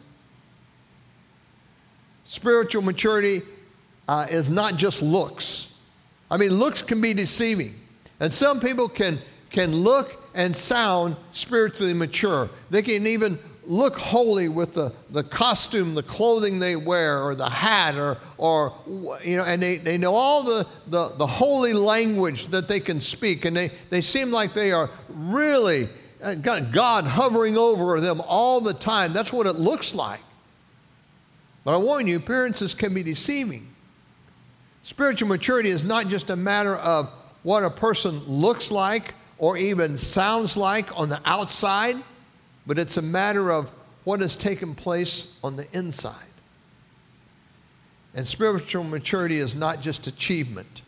Spiritual 2.25 2.81
maturity 2.81 3.39
uh, 4.09 4.27
is 4.29 4.49
not 4.49 4.75
just 4.75 5.01
looks. 5.01 5.79
I 6.29 6.35
mean, 6.35 6.49
looks 6.49 6.81
can 6.81 6.99
be 6.99 7.13
deceiving. 7.13 7.73
And 8.19 8.33
some 8.33 8.59
people 8.59 8.89
can, 8.89 9.19
can 9.49 9.73
look 9.73 10.21
and 10.35 10.53
sound 10.53 11.15
spiritually 11.31 11.93
mature. 11.93 12.49
They 12.69 12.81
can 12.81 13.07
even 13.07 13.39
look 13.67 13.97
holy 13.97 14.47
with 14.47 14.73
the, 14.73 14.93
the 15.11 15.23
costume, 15.23 15.93
the 15.93 16.03
clothing 16.03 16.57
they 16.57 16.75
wear, 16.75 17.21
or 17.21 17.35
the 17.35 17.49
hat, 17.49 17.95
or, 17.95 18.17
or 18.37 18.73
you 19.23 19.35
know, 19.35 19.43
and 19.43 19.61
they, 19.61 19.75
they 19.75 19.97
know 19.97 20.15
all 20.15 20.43
the, 20.43 20.65
the, 20.87 21.09
the 21.17 21.27
holy 21.27 21.73
language 21.73 22.47
that 22.47 22.67
they 22.67 22.79
can 22.79 22.99
speak, 23.01 23.45
and 23.45 23.55
they, 23.55 23.69
they 23.89 24.01
seem 24.01 24.31
like 24.31 24.53
they 24.53 24.71
are 24.71 24.89
really 25.09 25.89
uh, 26.23 26.33
God 26.35 27.05
hovering 27.05 27.57
over 27.57 27.99
them 27.99 28.21
all 28.25 28.61
the 28.61 28.73
time. 28.73 29.13
That's 29.13 29.33
what 29.33 29.45
it 29.45 29.55
looks 29.55 29.93
like. 29.93 30.21
But 31.65 31.75
I 31.75 31.77
warn 31.77 32.07
you, 32.07 32.15
appearances 32.17 32.73
can 32.73 32.93
be 32.93 33.03
deceiving. 33.03 33.67
Spiritual 34.81 35.27
maturity 35.27 35.69
is 35.69 35.83
not 35.83 36.07
just 36.07 36.29
a 36.29 36.35
matter 36.37 36.77
of 36.77 37.09
what 37.43 37.63
a 37.63 37.69
person 37.69 38.17
looks 38.25 38.71
like 38.71 39.13
or 39.37 39.57
even 39.57 39.97
sounds 39.97 40.55
like 40.55 40.97
on 40.97 41.09
the 41.09 41.19
outside 41.25 41.97
but 42.67 42.77
it's 42.77 42.97
a 42.97 43.01
matter 43.01 43.49
of 43.51 43.69
what 44.03 44.19
has 44.19 44.35
taken 44.35 44.75
place 44.75 45.39
on 45.43 45.55
the 45.55 45.65
inside. 45.73 46.13
And 48.13 48.27
spiritual 48.27 48.83
maturity 48.83 49.37
is 49.37 49.55
not 49.55 49.81
just 49.81 50.07
achievement. 50.07 50.81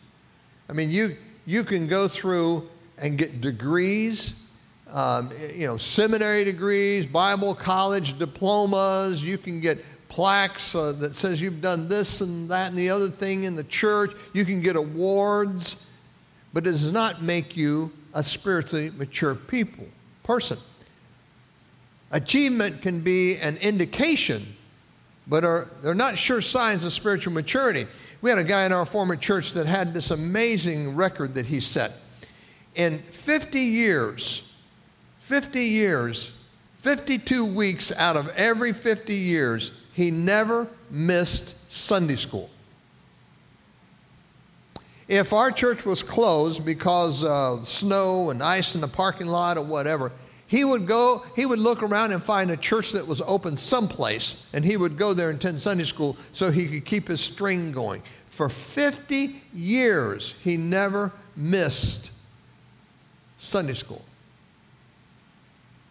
I 0.68 0.72
mean, 0.72 0.90
you, 0.90 1.16
you 1.46 1.64
can 1.64 1.86
go 1.86 2.06
through 2.06 2.68
and 2.98 3.16
get 3.16 3.40
degrees, 3.40 4.46
um, 4.92 5.30
you 5.54 5.66
know, 5.66 5.76
seminary 5.76 6.44
degrees, 6.44 7.06
Bible 7.06 7.54
college 7.54 8.18
diplomas. 8.18 9.24
You 9.24 9.38
can 9.38 9.60
get 9.60 9.78
plaques 10.08 10.74
uh, 10.74 10.92
that 10.92 11.14
says 11.14 11.40
you've 11.40 11.62
done 11.62 11.88
this 11.88 12.20
and 12.20 12.50
that 12.50 12.68
and 12.68 12.78
the 12.78 12.90
other 12.90 13.08
thing 13.08 13.44
in 13.44 13.54
the 13.56 13.64
church. 13.64 14.12
You 14.34 14.44
can 14.44 14.60
get 14.60 14.76
awards, 14.76 15.90
but 16.52 16.66
it 16.66 16.70
does 16.70 16.92
not 16.92 17.22
make 17.22 17.56
you 17.56 17.92
a 18.12 18.22
spiritually 18.22 18.90
mature 18.96 19.34
people 19.34 19.86
person. 20.24 20.58
Achievement 22.10 22.82
can 22.82 23.00
be 23.00 23.36
an 23.36 23.56
indication, 23.58 24.44
but 25.28 25.44
are, 25.44 25.68
they're 25.82 25.94
not 25.94 26.18
sure 26.18 26.40
signs 26.40 26.84
of 26.84 26.92
spiritual 26.92 27.32
maturity. 27.32 27.86
We 28.20 28.30
had 28.30 28.38
a 28.38 28.44
guy 28.44 28.66
in 28.66 28.72
our 28.72 28.84
former 28.84 29.16
church 29.16 29.52
that 29.52 29.66
had 29.66 29.94
this 29.94 30.10
amazing 30.10 30.96
record 30.96 31.34
that 31.34 31.46
he 31.46 31.60
set. 31.60 31.92
In 32.74 32.98
50 32.98 33.60
years, 33.60 34.56
50 35.20 35.64
years, 35.64 36.38
52 36.78 37.44
weeks 37.44 37.92
out 37.92 38.16
of 38.16 38.28
every 38.36 38.72
50 38.72 39.14
years, 39.14 39.84
he 39.92 40.10
never 40.10 40.66
missed 40.90 41.70
Sunday 41.70 42.16
school. 42.16 42.50
If 45.06 45.32
our 45.32 45.50
church 45.50 45.84
was 45.84 46.02
closed 46.02 46.64
because 46.64 47.24
of 47.24 47.66
snow 47.66 48.30
and 48.30 48.42
ice 48.42 48.74
in 48.74 48.80
the 48.80 48.88
parking 48.88 49.26
lot 49.26 49.58
or 49.58 49.64
whatever, 49.64 50.12
he 50.50 50.64
would 50.64 50.84
go, 50.84 51.22
he 51.36 51.46
would 51.46 51.60
look 51.60 51.80
around 51.80 52.10
and 52.10 52.20
find 52.20 52.50
a 52.50 52.56
church 52.56 52.90
that 52.90 53.06
was 53.06 53.20
open 53.20 53.56
someplace, 53.56 54.50
and 54.52 54.64
he 54.64 54.76
would 54.76 54.98
go 54.98 55.14
there 55.14 55.30
and 55.30 55.38
attend 55.38 55.60
Sunday 55.60 55.84
school 55.84 56.16
so 56.32 56.50
he 56.50 56.66
could 56.66 56.84
keep 56.84 57.06
his 57.06 57.20
string 57.20 57.70
going. 57.70 58.02
For 58.30 58.48
50 58.48 59.42
years, 59.54 60.34
he 60.42 60.56
never 60.56 61.12
missed 61.36 62.10
Sunday 63.38 63.74
school. 63.74 64.04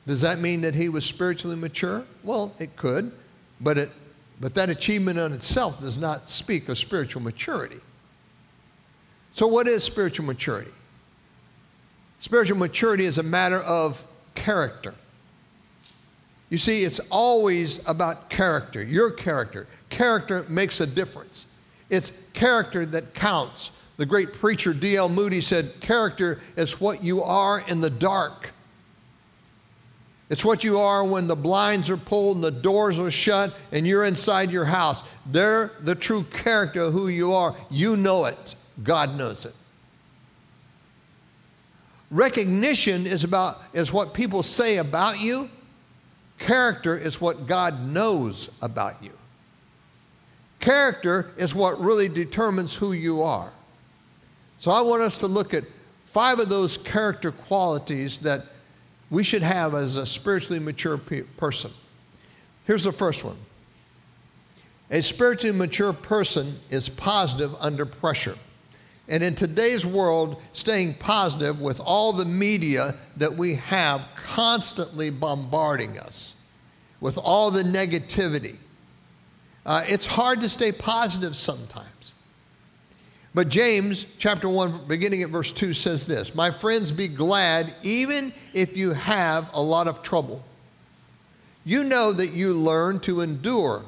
Does 0.05 0.19
that 0.21 0.39
mean 0.39 0.59
that 0.61 0.75
he 0.75 0.89
was 0.89 1.05
spiritually 1.05 1.55
mature? 1.55 2.03
Well, 2.21 2.53
it 2.59 2.75
could, 2.75 3.13
but, 3.61 3.77
it, 3.77 3.89
but 4.41 4.55
that 4.55 4.69
achievement 4.69 5.17
in 5.19 5.31
itself 5.31 5.79
does 5.79 5.97
not 5.97 6.29
speak 6.29 6.67
of 6.67 6.77
spiritual 6.77 7.21
maturity. 7.21 7.79
So, 9.31 9.47
what 9.47 9.69
is 9.69 9.85
spiritual 9.85 10.25
maturity? 10.25 10.71
Spiritual 12.19 12.57
maturity 12.57 13.05
is 13.05 13.17
a 13.17 13.23
matter 13.23 13.59
of 13.59 14.03
character. 14.39 14.95
You 16.49 16.57
see, 16.57 16.83
it's 16.83 16.99
always 17.11 17.87
about 17.87 18.29
character, 18.29 18.81
your 18.81 19.11
character. 19.11 19.67
Character 19.89 20.45
makes 20.49 20.81
a 20.81 20.87
difference. 20.87 21.45
It's 21.89 22.25
character 22.33 22.85
that 22.87 23.13
counts. 23.13 23.71
The 23.97 24.05
great 24.05 24.33
preacher 24.33 24.73
D.L. 24.73 25.09
Moody 25.09 25.41
said, 25.41 25.73
Character 25.81 26.39
is 26.55 26.79
what 26.79 27.03
you 27.03 27.21
are 27.21 27.59
in 27.67 27.81
the 27.81 27.89
dark. 27.89 28.51
It's 30.29 30.45
what 30.45 30.63
you 30.63 30.79
are 30.79 31.03
when 31.03 31.27
the 31.27 31.35
blinds 31.35 31.89
are 31.89 31.97
pulled 31.97 32.37
and 32.37 32.43
the 32.43 32.51
doors 32.51 32.97
are 32.97 33.11
shut 33.11 33.53
and 33.71 33.85
you're 33.85 34.05
inside 34.05 34.51
your 34.51 34.65
house. 34.65 35.03
They're 35.25 35.71
the 35.81 35.95
true 35.95 36.23
character 36.23 36.83
of 36.83 36.93
who 36.93 37.09
you 37.09 37.33
are. 37.33 37.55
You 37.69 37.97
know 37.97 38.25
it, 38.25 38.55
God 38.83 39.17
knows 39.17 39.45
it. 39.45 39.53
Recognition 42.11 43.05
is 43.05 43.23
about 43.23 43.59
is 43.73 43.93
what 43.93 44.13
people 44.13 44.43
say 44.43 44.77
about 44.77 45.19
you. 45.19 45.49
Character 46.39 46.97
is 46.97 47.21
what 47.21 47.47
God 47.47 47.85
knows 47.85 48.49
about 48.61 49.03
you. 49.03 49.11
Character 50.59 51.31
is 51.37 51.53
what 51.53 51.79
really 51.79 52.09
determines 52.09 52.75
who 52.75 52.91
you 52.93 53.21
are. 53.21 53.51
So 54.57 54.71
I 54.71 54.81
want 54.81 55.01
us 55.01 55.17
to 55.17 55.27
look 55.27 55.53
at 55.53 55.63
five 56.05 56.39
of 56.39 56.49
those 56.49 56.77
character 56.77 57.31
qualities 57.31 58.19
that 58.19 58.41
we 59.09 59.23
should 59.23 59.41
have 59.41 59.73
as 59.73 59.95
a 59.95 60.05
spiritually 60.05 60.59
mature 60.59 60.97
pe- 60.97 61.21
person. 61.21 61.71
Here's 62.65 62.83
the 62.83 62.91
first 62.91 63.23
one. 63.23 63.37
A 64.91 65.01
spiritually 65.01 65.55
mature 65.55 65.93
person 65.93 66.55
is 66.69 66.89
positive 66.89 67.55
under 67.59 67.85
pressure. 67.85 68.35
And 69.09 69.23
in 69.23 69.33
today's 69.33 69.85
world, 69.85 70.39
staying 70.53 70.93
positive 70.95 71.59
with 71.59 71.79
all 71.79 72.13
the 72.13 72.25
media 72.25 72.93
that 73.17 73.33
we 73.33 73.55
have 73.55 74.07
constantly 74.15 75.09
bombarding 75.09 75.97
us, 75.97 76.39
with 77.01 77.17
all 77.17 77.49
the 77.49 77.63
negativity, 77.63 78.57
uh, 79.65 79.83
it's 79.87 80.05
hard 80.05 80.41
to 80.41 80.49
stay 80.49 80.71
positive 80.71 81.35
sometimes. 81.35 82.13
But 83.33 83.49
James 83.49 84.05
chapter 84.17 84.47
1, 84.47 84.87
beginning 84.87 85.23
at 85.23 85.29
verse 85.29 85.51
2, 85.51 85.73
says 85.73 86.05
this 86.05 86.35
My 86.35 86.51
friends, 86.51 86.91
be 86.91 87.07
glad 87.07 87.73
even 87.83 88.33
if 88.53 88.77
you 88.77 88.93
have 88.93 89.49
a 89.53 89.61
lot 89.61 89.87
of 89.87 90.03
trouble. 90.03 90.43
You 91.63 91.83
know 91.83 92.13
that 92.13 92.31
you 92.31 92.53
learn 92.53 92.99
to 93.01 93.21
endure 93.21 93.85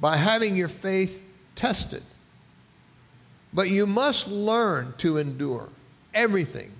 by 0.00 0.16
having 0.16 0.56
your 0.56 0.68
faith 0.68 1.24
tested. 1.54 2.02
But 3.56 3.70
you 3.70 3.86
must 3.86 4.28
learn 4.28 4.92
to 4.98 5.16
endure 5.16 5.70
everything 6.12 6.70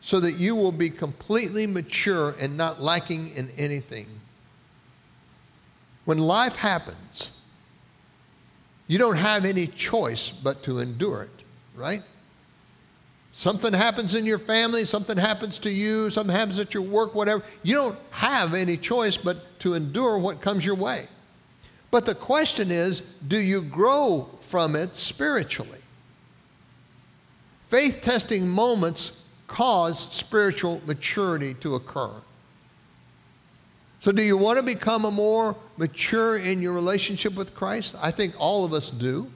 so 0.00 0.18
that 0.18 0.32
you 0.32 0.56
will 0.56 0.72
be 0.72 0.90
completely 0.90 1.64
mature 1.64 2.34
and 2.40 2.56
not 2.56 2.82
lacking 2.82 3.30
in 3.36 3.50
anything. 3.56 4.06
When 6.04 6.18
life 6.18 6.56
happens, 6.56 7.40
you 8.88 8.98
don't 8.98 9.16
have 9.16 9.44
any 9.44 9.68
choice 9.68 10.28
but 10.30 10.64
to 10.64 10.80
endure 10.80 11.22
it, 11.22 11.44
right? 11.76 12.02
Something 13.30 13.72
happens 13.72 14.16
in 14.16 14.26
your 14.26 14.40
family, 14.40 14.84
something 14.84 15.16
happens 15.16 15.60
to 15.60 15.70
you, 15.70 16.10
something 16.10 16.34
happens 16.34 16.58
at 16.58 16.74
your 16.74 16.82
work, 16.82 17.14
whatever. 17.14 17.44
You 17.62 17.76
don't 17.76 17.98
have 18.10 18.54
any 18.54 18.76
choice 18.76 19.16
but 19.16 19.60
to 19.60 19.74
endure 19.74 20.18
what 20.18 20.40
comes 20.40 20.66
your 20.66 20.74
way. 20.74 21.06
But 21.96 22.04
the 22.04 22.14
question 22.14 22.70
is 22.70 23.00
do 23.26 23.38
you 23.38 23.62
grow 23.62 24.28
from 24.40 24.76
it 24.76 24.94
spiritually? 24.94 25.78
Faith 27.68 28.02
testing 28.02 28.46
moments 28.46 29.26
cause 29.46 29.98
spiritual 30.12 30.82
maturity 30.84 31.54
to 31.54 31.74
occur. 31.74 32.10
So, 34.00 34.12
do 34.12 34.20
you 34.20 34.36
want 34.36 34.58
to 34.58 34.62
become 34.62 35.06
a 35.06 35.10
more 35.10 35.56
mature 35.78 36.36
in 36.36 36.60
your 36.60 36.74
relationship 36.74 37.34
with 37.34 37.54
Christ? 37.54 37.96
I 38.02 38.10
think 38.10 38.34
all 38.38 38.66
of 38.66 38.74
us 38.74 38.90
do. 38.90 39.30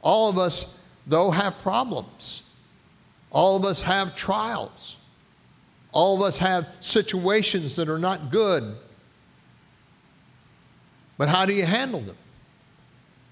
All 0.00 0.30
of 0.30 0.38
us, 0.38 0.82
though, 1.06 1.30
have 1.30 1.58
problems. 1.58 2.56
All 3.30 3.58
of 3.58 3.66
us 3.66 3.82
have 3.82 4.16
trials. 4.16 4.96
All 5.92 6.16
of 6.16 6.22
us 6.22 6.38
have 6.38 6.66
situations 6.80 7.76
that 7.76 7.90
are 7.90 7.98
not 7.98 8.30
good. 8.30 8.74
But 11.18 11.28
how 11.28 11.44
do 11.44 11.52
you 11.52 11.66
handle 11.66 12.00
them? 12.00 12.16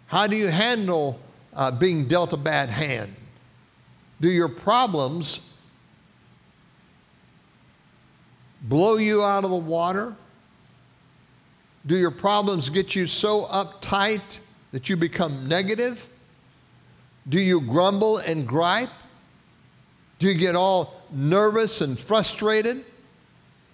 How 0.09 0.26
do 0.26 0.37
you 0.37 0.49
handle 0.49 1.19
uh, 1.55 1.71
being 1.71 2.07
dealt 2.07 2.33
a 2.33 2.37
bad 2.37 2.69
hand? 2.69 3.14
Do 4.21 4.28
your 4.28 4.49
problems 4.49 5.59
blow 8.62 8.97
you 8.97 9.23
out 9.23 9.45
of 9.45 9.50
the 9.50 9.57
water? 9.57 10.14
Do 11.87 11.97
your 11.97 12.11
problems 12.11 12.69
get 12.69 12.97
you 12.97 13.07
so 13.07 13.45
uptight 13.45 14.40
that 14.73 14.88
you 14.88 14.97
become 14.97 15.49
negative? 15.49 16.07
Do 17.28 17.40
you 17.40 17.61
grumble 17.61 18.19
and 18.19 18.47
gripe? 18.47 18.90
Do 20.19 20.28
you 20.28 20.35
get 20.35 20.57
all 20.57 21.00
nervous 21.12 21.81
and 21.81 21.99
frustrated? 21.99 22.85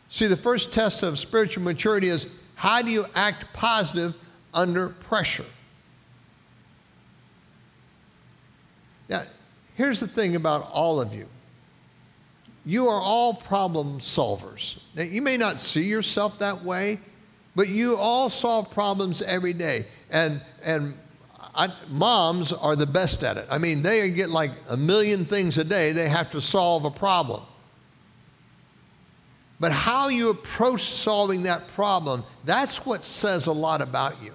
See, 0.08 0.26
the 0.26 0.36
first 0.36 0.72
test 0.74 1.02
of 1.02 1.18
spiritual 1.18 1.62
maturity 1.62 2.08
is 2.08 2.41
how 2.62 2.80
do 2.80 2.92
you 2.92 3.06
act 3.16 3.52
positive 3.54 4.14
under 4.54 4.90
pressure? 4.90 5.44
Now, 9.08 9.24
here's 9.74 9.98
the 9.98 10.06
thing 10.06 10.36
about 10.36 10.70
all 10.70 11.00
of 11.00 11.12
you 11.12 11.26
you 12.64 12.86
are 12.86 13.00
all 13.00 13.34
problem 13.34 13.98
solvers. 13.98 14.80
Now, 14.94 15.02
you 15.02 15.22
may 15.22 15.36
not 15.36 15.58
see 15.58 15.88
yourself 15.88 16.38
that 16.38 16.62
way, 16.62 17.00
but 17.56 17.68
you 17.68 17.96
all 17.96 18.30
solve 18.30 18.70
problems 18.70 19.22
every 19.22 19.54
day. 19.54 19.86
And, 20.12 20.40
and 20.62 20.94
I, 21.56 21.66
moms 21.88 22.52
are 22.52 22.76
the 22.76 22.86
best 22.86 23.24
at 23.24 23.38
it. 23.38 23.48
I 23.50 23.58
mean, 23.58 23.82
they 23.82 24.08
get 24.10 24.30
like 24.30 24.52
a 24.70 24.76
million 24.76 25.24
things 25.24 25.58
a 25.58 25.64
day, 25.64 25.90
they 25.90 26.08
have 26.08 26.30
to 26.30 26.40
solve 26.40 26.84
a 26.84 26.92
problem. 26.92 27.42
But 29.62 29.70
how 29.70 30.08
you 30.08 30.30
approach 30.30 30.80
solving 30.80 31.44
that 31.44 31.68
problem, 31.76 32.24
that's 32.44 32.84
what 32.84 33.04
says 33.04 33.46
a 33.46 33.52
lot 33.52 33.80
about 33.80 34.20
you. 34.20 34.32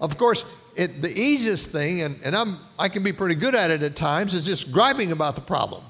Of 0.00 0.16
course, 0.16 0.46
it, 0.74 1.02
the 1.02 1.10
easiest 1.10 1.70
thing, 1.70 2.00
and, 2.00 2.18
and 2.24 2.34
I'm, 2.34 2.56
I 2.78 2.88
can 2.88 3.02
be 3.02 3.12
pretty 3.12 3.34
good 3.34 3.54
at 3.54 3.70
it 3.70 3.82
at 3.82 3.96
times, 3.96 4.32
is 4.32 4.46
just 4.46 4.72
griping 4.72 5.12
about 5.12 5.34
the 5.34 5.42
problem. 5.42 5.84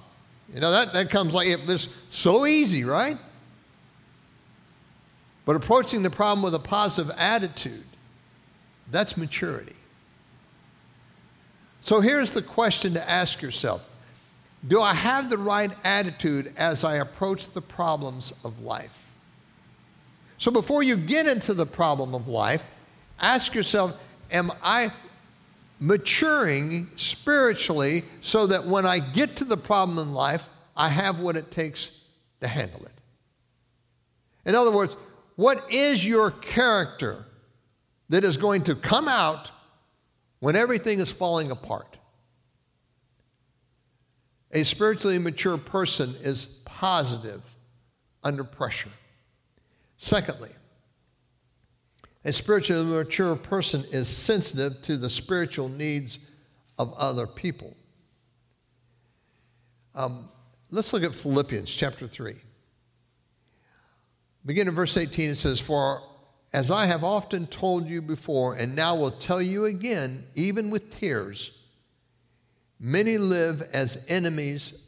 You 0.53 0.59
know, 0.59 0.73
that, 0.73 0.93
that 0.95 1.11
comes 1.11 1.33
like, 1.33 1.47
it's 1.47 1.89
so 2.09 2.45
easy, 2.45 2.83
right? 2.83 3.17
But 5.45 5.55
approaching 5.55 6.03
the 6.03 6.11
problem 6.11 6.43
with 6.43 6.57
a 6.57 6.59
positive 6.59 7.15
attitude, 7.17 7.85
that's 8.91 9.17
maturity. 9.17 9.77
So 11.83 12.01
here's 12.01 12.33
the 12.33 12.43
question 12.43 12.95
to 12.95 13.09
ask 13.09 13.43
yourself 13.43 13.88
Do 14.67 14.81
I 14.81 14.95
have 14.95 15.31
the 15.31 15.39
right 15.39 15.71
attitude 15.85 16.53
as 16.57 16.83
I 16.83 16.97
approach 16.97 17.49
the 17.49 17.61
problems 17.61 18.33
of 18.45 18.61
life? 18.61 19.11
So 20.37 20.51
before 20.51 20.83
you 20.83 20.97
get 20.97 21.27
into 21.27 21.55
the 21.55 21.67
problem 21.67 22.15
of 22.15 22.29
life, 22.29 22.63
ask 23.21 23.55
yourself 23.55 24.01
Am 24.31 24.53
I 24.63 24.93
maturing 25.81 26.89
spiritually 26.97 28.05
so 28.21 28.47
that 28.47 28.67
when 28.67 28.85
I 28.85 28.99
get 28.99 29.37
to 29.37 29.45
the 29.45 29.57
problem 29.57 29.99
in 29.99 30.13
life, 30.13 30.49
I 30.77 30.89
have 30.89 31.21
what 31.21 31.37
it 31.37 31.51
takes 31.51 32.09
to 32.41 32.49
handle 32.49 32.85
it? 32.85 32.93
In 34.45 34.55
other 34.55 34.73
words, 34.73 34.97
what 35.37 35.71
is 35.71 36.05
your 36.05 36.31
character 36.31 37.25
that 38.09 38.25
is 38.25 38.37
going 38.37 38.65
to 38.65 38.75
come 38.75 39.09
out 39.09 39.51
when 40.41 40.57
everything 40.57 41.01
is 41.01 41.11
falling 41.11 41.51
apart? 41.51 41.98
A 44.53 44.65
spiritually 44.65 45.19
mature 45.19 45.59
person 45.59 46.15
is 46.23 46.63
positive 46.65 47.43
under 48.25 48.45
pressure. 48.45 48.91
Secondly, 49.99 50.51
a 52.25 52.33
spiritually 52.33 52.85
mature 52.85 53.37
person 53.37 53.83
is 53.93 54.09
sensitive 54.09 54.81
to 54.83 54.97
the 54.97 55.11
spiritual 55.11 55.69
needs 55.69 56.19
of 56.79 56.93
other 56.95 57.27
people. 57.27 57.77
Um, 59.95 60.29
let's 60.71 60.93
look 60.93 61.03
at 61.03 61.15
Philippians 61.15 61.75
chapter 61.75 62.07
3. 62.07 62.35
Begin 64.47 64.69
in 64.69 64.75
verse 64.75 64.97
18, 64.97 65.31
it 65.31 65.35
says, 65.35 65.61
For 65.61 66.03
as 66.53 66.71
I 66.71 66.87
have 66.87 67.05
often 67.05 67.47
told 67.47 67.87
you 67.87 68.01
before, 68.01 68.55
and 68.55 68.75
now 68.75 68.97
will 68.97 69.11
tell 69.11 69.43
you 69.43 69.67
again, 69.67 70.25
even 70.35 70.71
with 70.71 70.97
tears, 70.97 71.67
many 72.81 73.19
live 73.19 73.63
as 73.73 74.07
enemies 74.09 74.85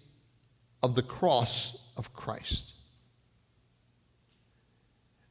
of 0.83 0.95
the 0.95 1.03
cross 1.03 1.93
of 1.97 2.13
Christ. 2.13 2.75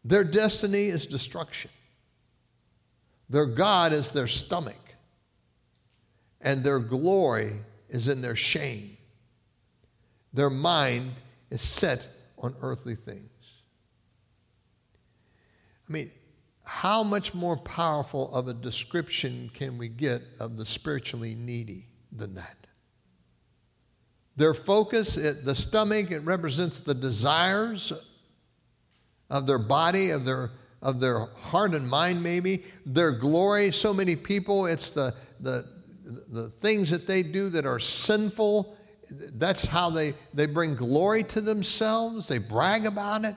Their 0.04 0.24
destiny 0.24 0.86
is 0.86 1.08
destruction. 1.08 1.72
Their 3.30 3.46
God 3.46 3.94
is 3.94 4.12
their 4.12 4.28
stomach, 4.28 4.96
and 6.42 6.64
their 6.64 6.80
glory 6.80 7.52
is 7.90 8.08
in 8.08 8.22
their 8.22 8.36
shame. 8.36 8.98
Their 10.34 10.50
mind 10.50 11.12
is 11.52 11.62
set 11.62 12.08
on 12.38 12.56
earthly 12.62 12.96
things. 12.96 13.30
I 15.88 15.94
mean, 15.94 16.12
how 16.64 17.04
much 17.04 17.34
more 17.34 17.58
powerful 17.58 18.34
of 18.34 18.48
a 18.48 18.54
description 18.54 19.50
can 19.54 19.78
we 19.78 19.90
get 19.90 20.22
of 20.40 20.56
the 20.56 20.66
spiritually 20.66 21.36
needy 21.36 21.89
than 22.12 22.36
that? 22.36 22.56
Their 24.36 24.54
focus, 24.54 25.18
it, 25.18 25.44
the 25.44 25.54
stomach, 25.54 26.12
it 26.12 26.20
represents 26.20 26.80
the 26.80 26.94
desires 26.94 27.92
of 29.30 29.46
their 29.48 29.60
body, 29.60 30.12
of 30.12 30.24
their, 30.24 30.52
of 30.82 31.00
their 31.02 31.20
heart 31.20 31.74
and 31.74 31.88
mind, 31.88 32.24
maybe. 32.24 32.64
Their 32.86 33.12
glory, 33.12 33.72
so 33.72 33.94
many 33.94 34.16
people, 34.16 34.66
it's 34.66 34.92
the, 34.92 35.14
the, 35.42 35.66
the 36.30 36.50
things 36.62 36.90
that 36.92 37.06
they 37.06 37.22
do 37.22 37.50
that 37.50 37.66
are 37.66 37.80
sinful. 37.80 38.78
That's 39.12 39.66
how 39.66 39.90
they, 39.90 40.14
they 40.34 40.46
bring 40.46 40.76
glory 40.76 41.24
to 41.26 41.42
themselves, 41.42 42.28
they 42.28 42.38
brag 42.38 42.86
about 42.86 43.26
it. 43.26 43.36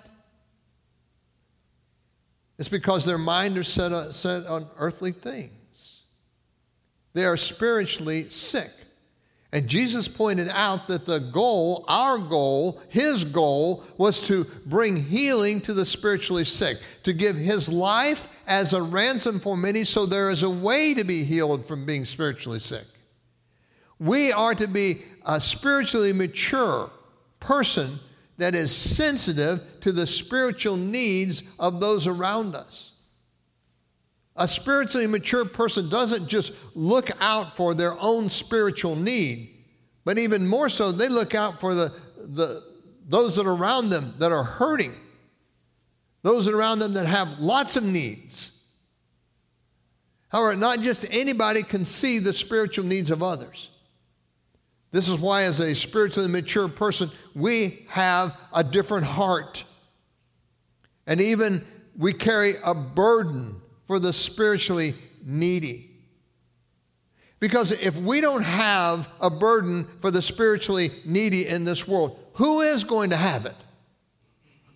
It's 2.58 2.68
because 2.68 3.04
their 3.04 3.18
mind 3.18 3.56
is 3.56 3.66
set 3.66 4.14
set 4.14 4.46
on 4.46 4.68
earthly 4.76 5.10
things. 5.10 5.50
They 7.14 7.24
are 7.24 7.36
spiritually 7.36 8.28
sick. 8.28 8.70
And 9.54 9.68
Jesus 9.68 10.08
pointed 10.08 10.48
out 10.48 10.88
that 10.88 11.04
the 11.04 11.18
goal, 11.18 11.84
our 11.86 12.16
goal, 12.16 12.80
his 12.88 13.22
goal, 13.22 13.84
was 13.98 14.26
to 14.28 14.44
bring 14.64 14.96
healing 14.96 15.60
to 15.62 15.74
the 15.74 15.84
spiritually 15.84 16.44
sick, 16.44 16.78
to 17.02 17.12
give 17.12 17.36
his 17.36 17.68
life 17.68 18.28
as 18.46 18.72
a 18.72 18.82
ransom 18.82 19.38
for 19.38 19.56
many 19.56 19.84
so 19.84 20.06
there 20.06 20.30
is 20.30 20.42
a 20.42 20.48
way 20.48 20.94
to 20.94 21.04
be 21.04 21.22
healed 21.22 21.66
from 21.66 21.84
being 21.84 22.06
spiritually 22.06 22.60
sick. 22.60 22.86
We 23.98 24.32
are 24.32 24.54
to 24.54 24.66
be 24.66 25.02
a 25.26 25.38
spiritually 25.38 26.14
mature 26.14 26.90
person 27.38 27.98
that 28.38 28.54
is 28.54 28.74
sensitive 28.74 29.60
to 29.82 29.92
the 29.92 30.06
spiritual 30.06 30.76
needs 30.76 31.54
of 31.58 31.78
those 31.78 32.06
around 32.06 32.54
us. 32.54 32.91
A 34.36 34.48
spiritually 34.48 35.06
mature 35.06 35.44
person 35.44 35.88
doesn't 35.90 36.26
just 36.26 36.54
look 36.74 37.10
out 37.20 37.56
for 37.56 37.74
their 37.74 37.94
own 38.00 38.28
spiritual 38.28 38.96
need, 38.96 39.50
but 40.04 40.18
even 40.18 40.46
more 40.46 40.68
so, 40.68 40.90
they 40.90 41.08
look 41.08 41.34
out 41.34 41.60
for 41.60 41.74
the, 41.74 41.94
the, 42.16 42.62
those 43.06 43.36
that 43.36 43.46
are 43.46 43.54
around 43.54 43.90
them 43.90 44.14
that 44.18 44.32
are 44.32 44.42
hurting, 44.42 44.92
those 46.22 46.46
that 46.46 46.54
around 46.54 46.78
them 46.78 46.94
that 46.94 47.06
have 47.06 47.38
lots 47.38 47.76
of 47.76 47.84
needs. 47.84 48.72
However, 50.28 50.56
not 50.56 50.80
just 50.80 51.04
anybody 51.10 51.62
can 51.62 51.84
see 51.84 52.18
the 52.18 52.32
spiritual 52.32 52.86
needs 52.86 53.10
of 53.10 53.22
others. 53.22 53.68
This 54.90 55.08
is 55.08 55.18
why, 55.18 55.42
as 55.42 55.60
a 55.60 55.74
spiritually 55.74 56.28
mature 56.28 56.68
person, 56.68 57.08
we 57.34 57.86
have 57.90 58.36
a 58.52 58.64
different 58.64 59.04
heart. 59.04 59.64
And 61.06 61.20
even 61.20 61.62
we 61.96 62.12
carry 62.12 62.54
a 62.64 62.74
burden 62.74 63.61
for 63.86 63.98
the 63.98 64.12
spiritually 64.12 64.94
needy. 65.24 65.90
Because 67.40 67.72
if 67.72 67.96
we 67.96 68.20
don't 68.20 68.44
have 68.44 69.08
a 69.20 69.28
burden 69.28 69.84
for 70.00 70.10
the 70.10 70.22
spiritually 70.22 70.90
needy 71.04 71.46
in 71.48 71.64
this 71.64 71.88
world, 71.88 72.18
who 72.34 72.60
is 72.60 72.84
going 72.84 73.10
to 73.10 73.16
have 73.16 73.46
it? 73.46 73.56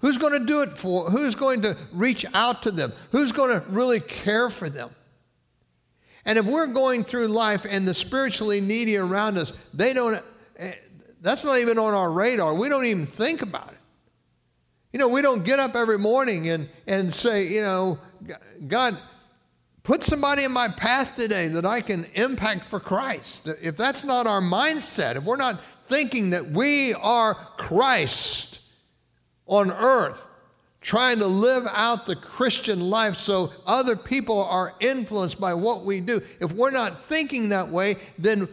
Who's 0.00 0.18
going 0.18 0.38
to 0.38 0.44
do 0.44 0.62
it 0.62 0.70
for? 0.70 1.10
Who's 1.10 1.34
going 1.34 1.62
to 1.62 1.76
reach 1.92 2.26
out 2.34 2.64
to 2.64 2.70
them? 2.70 2.92
Who's 3.12 3.32
going 3.32 3.58
to 3.58 3.64
really 3.68 4.00
care 4.00 4.50
for 4.50 4.68
them? 4.68 4.90
And 6.24 6.38
if 6.38 6.44
we're 6.44 6.66
going 6.66 7.04
through 7.04 7.28
life 7.28 7.66
and 7.68 7.86
the 7.86 7.94
spiritually 7.94 8.60
needy 8.60 8.96
around 8.96 9.38
us, 9.38 9.50
they 9.72 9.94
don't, 9.94 10.20
eh, 10.58 10.72
that's 11.20 11.44
not 11.44 11.58
even 11.58 11.78
on 11.78 11.94
our 11.94 12.10
radar. 12.10 12.52
We 12.54 12.68
don't 12.68 12.84
even 12.84 13.06
think 13.06 13.42
about 13.42 13.72
it. 13.72 13.75
You 14.96 15.00
know, 15.00 15.08
we 15.08 15.20
don't 15.20 15.44
get 15.44 15.58
up 15.58 15.74
every 15.74 15.98
morning 15.98 16.48
and, 16.48 16.70
and 16.86 17.12
say, 17.12 17.48
you 17.48 17.60
know, 17.60 17.98
God, 18.66 18.96
put 19.82 20.02
somebody 20.02 20.44
in 20.44 20.52
my 20.52 20.68
path 20.68 21.16
today 21.16 21.48
that 21.48 21.66
I 21.66 21.82
can 21.82 22.06
impact 22.14 22.64
for 22.64 22.80
Christ. 22.80 23.46
If 23.62 23.76
that's 23.76 24.04
not 24.04 24.26
our 24.26 24.40
mindset, 24.40 25.16
if 25.16 25.24
we're 25.24 25.36
not 25.36 25.60
thinking 25.86 26.30
that 26.30 26.46
we 26.46 26.94
are 26.94 27.34
Christ 27.34 28.74
on 29.44 29.70
earth, 29.70 30.26
trying 30.80 31.18
to 31.18 31.26
live 31.26 31.66
out 31.72 32.06
the 32.06 32.16
Christian 32.16 32.80
life 32.80 33.18
so 33.18 33.52
other 33.66 33.96
people 33.96 34.44
are 34.44 34.72
influenced 34.80 35.38
by 35.38 35.52
what 35.52 35.84
we 35.84 36.00
do. 36.00 36.22
If 36.40 36.52
we're 36.52 36.70
not 36.70 37.02
thinking 37.02 37.50
that 37.50 37.68
way, 37.68 37.96
then 38.18 38.48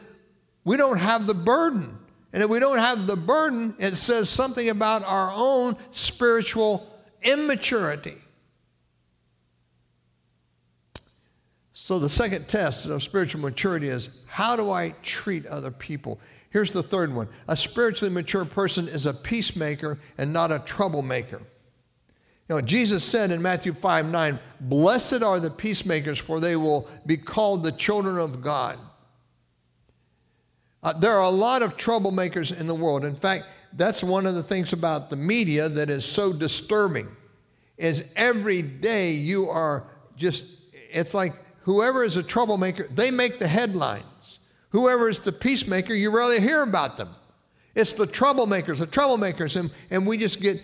we 0.65 0.75
don't 0.75 0.99
have 0.99 1.25
the 1.25 1.35
burden. 1.35 1.97
And 2.33 2.41
if 2.41 2.49
we 2.49 2.59
don't 2.59 2.79
have 2.79 3.05
the 3.05 3.15
burden, 3.15 3.75
it 3.77 3.95
says 3.95 4.27
something 4.27 4.69
about 4.69 5.03
our 5.05 5.31
own 5.33 5.75
spiritual 5.91 6.87
immaturity. 7.21 8.17
So, 11.73 11.99
the 11.99 12.09
second 12.09 12.47
test 12.47 12.87
of 12.87 13.03
spiritual 13.03 13.41
maturity 13.41 13.89
is 13.89 14.23
how 14.27 14.55
do 14.55 14.71
I 14.71 14.95
treat 15.03 15.45
other 15.45 15.69
people? 15.69 16.19
Here's 16.49 16.71
the 16.71 16.83
third 16.83 17.13
one 17.13 17.27
a 17.47 17.57
spiritually 17.57 18.13
mature 18.13 18.45
person 18.45 18.87
is 18.87 19.05
a 19.05 19.13
peacemaker 19.13 19.99
and 20.17 20.33
not 20.33 20.51
a 20.51 20.59
troublemaker. 20.59 21.41
You 22.49 22.55
know, 22.55 22.61
Jesus 22.61 23.03
said 23.03 23.31
in 23.31 23.41
Matthew 23.41 23.73
5 23.73 24.11
9, 24.11 24.39
Blessed 24.61 25.23
are 25.23 25.39
the 25.39 25.49
peacemakers, 25.49 26.19
for 26.19 26.39
they 26.39 26.55
will 26.55 26.87
be 27.05 27.17
called 27.17 27.63
the 27.63 27.71
children 27.71 28.17
of 28.17 28.41
God. 28.41 28.77
Uh, 30.83 30.91
there 30.93 31.13
are 31.13 31.23
a 31.23 31.29
lot 31.29 31.61
of 31.61 31.77
troublemakers 31.77 32.57
in 32.59 32.67
the 32.67 32.75
world. 32.75 33.05
In 33.05 33.15
fact, 33.15 33.45
that's 33.71 34.03
one 34.03 34.25
of 34.25 34.35
the 34.35 34.43
things 34.43 34.73
about 34.73 35.09
the 35.09 35.15
media 35.15 35.69
that 35.69 35.89
is 35.89 36.05
so 36.05 36.33
disturbing 36.33 37.07
is 37.77 38.11
every 38.15 38.61
day 38.61 39.13
you 39.13 39.49
are 39.49 39.85
just 40.15 40.59
it's 40.91 41.13
like 41.13 41.33
whoever 41.61 42.03
is 42.03 42.17
a 42.17 42.23
troublemaker 42.23 42.87
they 42.89 43.09
make 43.09 43.39
the 43.39 43.47
headlines. 43.47 44.39
Whoever 44.69 45.09
is 45.09 45.19
the 45.19 45.31
peacemaker 45.31 45.93
you 45.93 46.11
rarely 46.11 46.39
hear 46.39 46.61
about 46.61 46.97
them. 46.97 47.09
It's 47.73 47.93
the 47.93 48.05
troublemakers 48.05 48.77
the 48.77 48.87
troublemakers 48.87 49.59
and, 49.59 49.71
and 49.89 50.05
we 50.05 50.17
just 50.17 50.41
get 50.41 50.61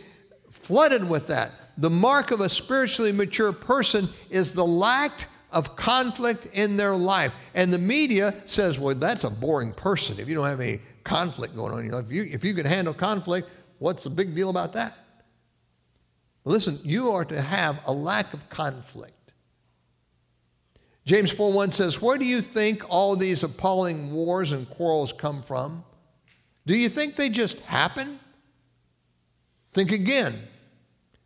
flooded 0.52 1.08
with 1.08 1.28
that. 1.28 1.52
The 1.78 1.90
mark 1.90 2.32
of 2.32 2.42
a 2.42 2.50
spiritually 2.50 3.14
mature 3.14 3.54
person 3.54 4.08
is 4.30 4.54
the 4.54 4.66
lack 4.66 5.28
of 5.52 5.76
conflict 5.76 6.48
in 6.54 6.78
their 6.78 6.96
life. 6.96 7.34
And 7.56 7.74
the 7.74 7.78
media 7.78 8.34
says, 8.46 8.80
well, 8.80 8.96
that's 8.96 9.24
a 9.24 9.30
boring 9.30 9.72
person 9.72 10.20
if 10.20 10.30
you 10.30 10.36
don't 10.36 10.48
have 10.48 10.60
any 10.60 10.80
conflict 11.04 11.56
going 11.56 11.74
on 11.74 11.80
in 11.80 11.86
your 11.88 11.96
life. 11.96 12.06
If 12.06 12.12
you, 12.12 12.24
if 12.24 12.44
you 12.44 12.54
can 12.54 12.66
handle 12.66 12.94
conflict, 12.94 13.50
what's 13.80 14.04
the 14.04 14.10
big 14.10 14.36
deal 14.36 14.50
about 14.50 14.74
that? 14.74 14.98
Well, 16.44 16.54
listen, 16.54 16.78
you 16.84 17.10
are 17.12 17.26
to 17.26 17.42
have 17.42 17.80
a 17.86 17.94
lack 17.94 18.34
of 18.34 18.50
conflict. 18.50 19.14
James 21.06 21.34
4:1 21.34 21.72
says, 21.72 22.02
Where 22.02 22.18
do 22.18 22.26
you 22.26 22.42
think 22.42 22.88
all 22.88 23.16
these 23.16 23.42
appalling 23.44 24.12
wars 24.14 24.52
and 24.52 24.70
quarrels 24.70 25.12
come 25.12 25.42
from? 25.42 25.84
Do 26.68 26.78
you 26.78 26.88
think 26.88 27.16
they 27.16 27.30
just 27.30 27.66
happen? 27.66 28.20
Think 29.74 29.92
again. 29.92 30.36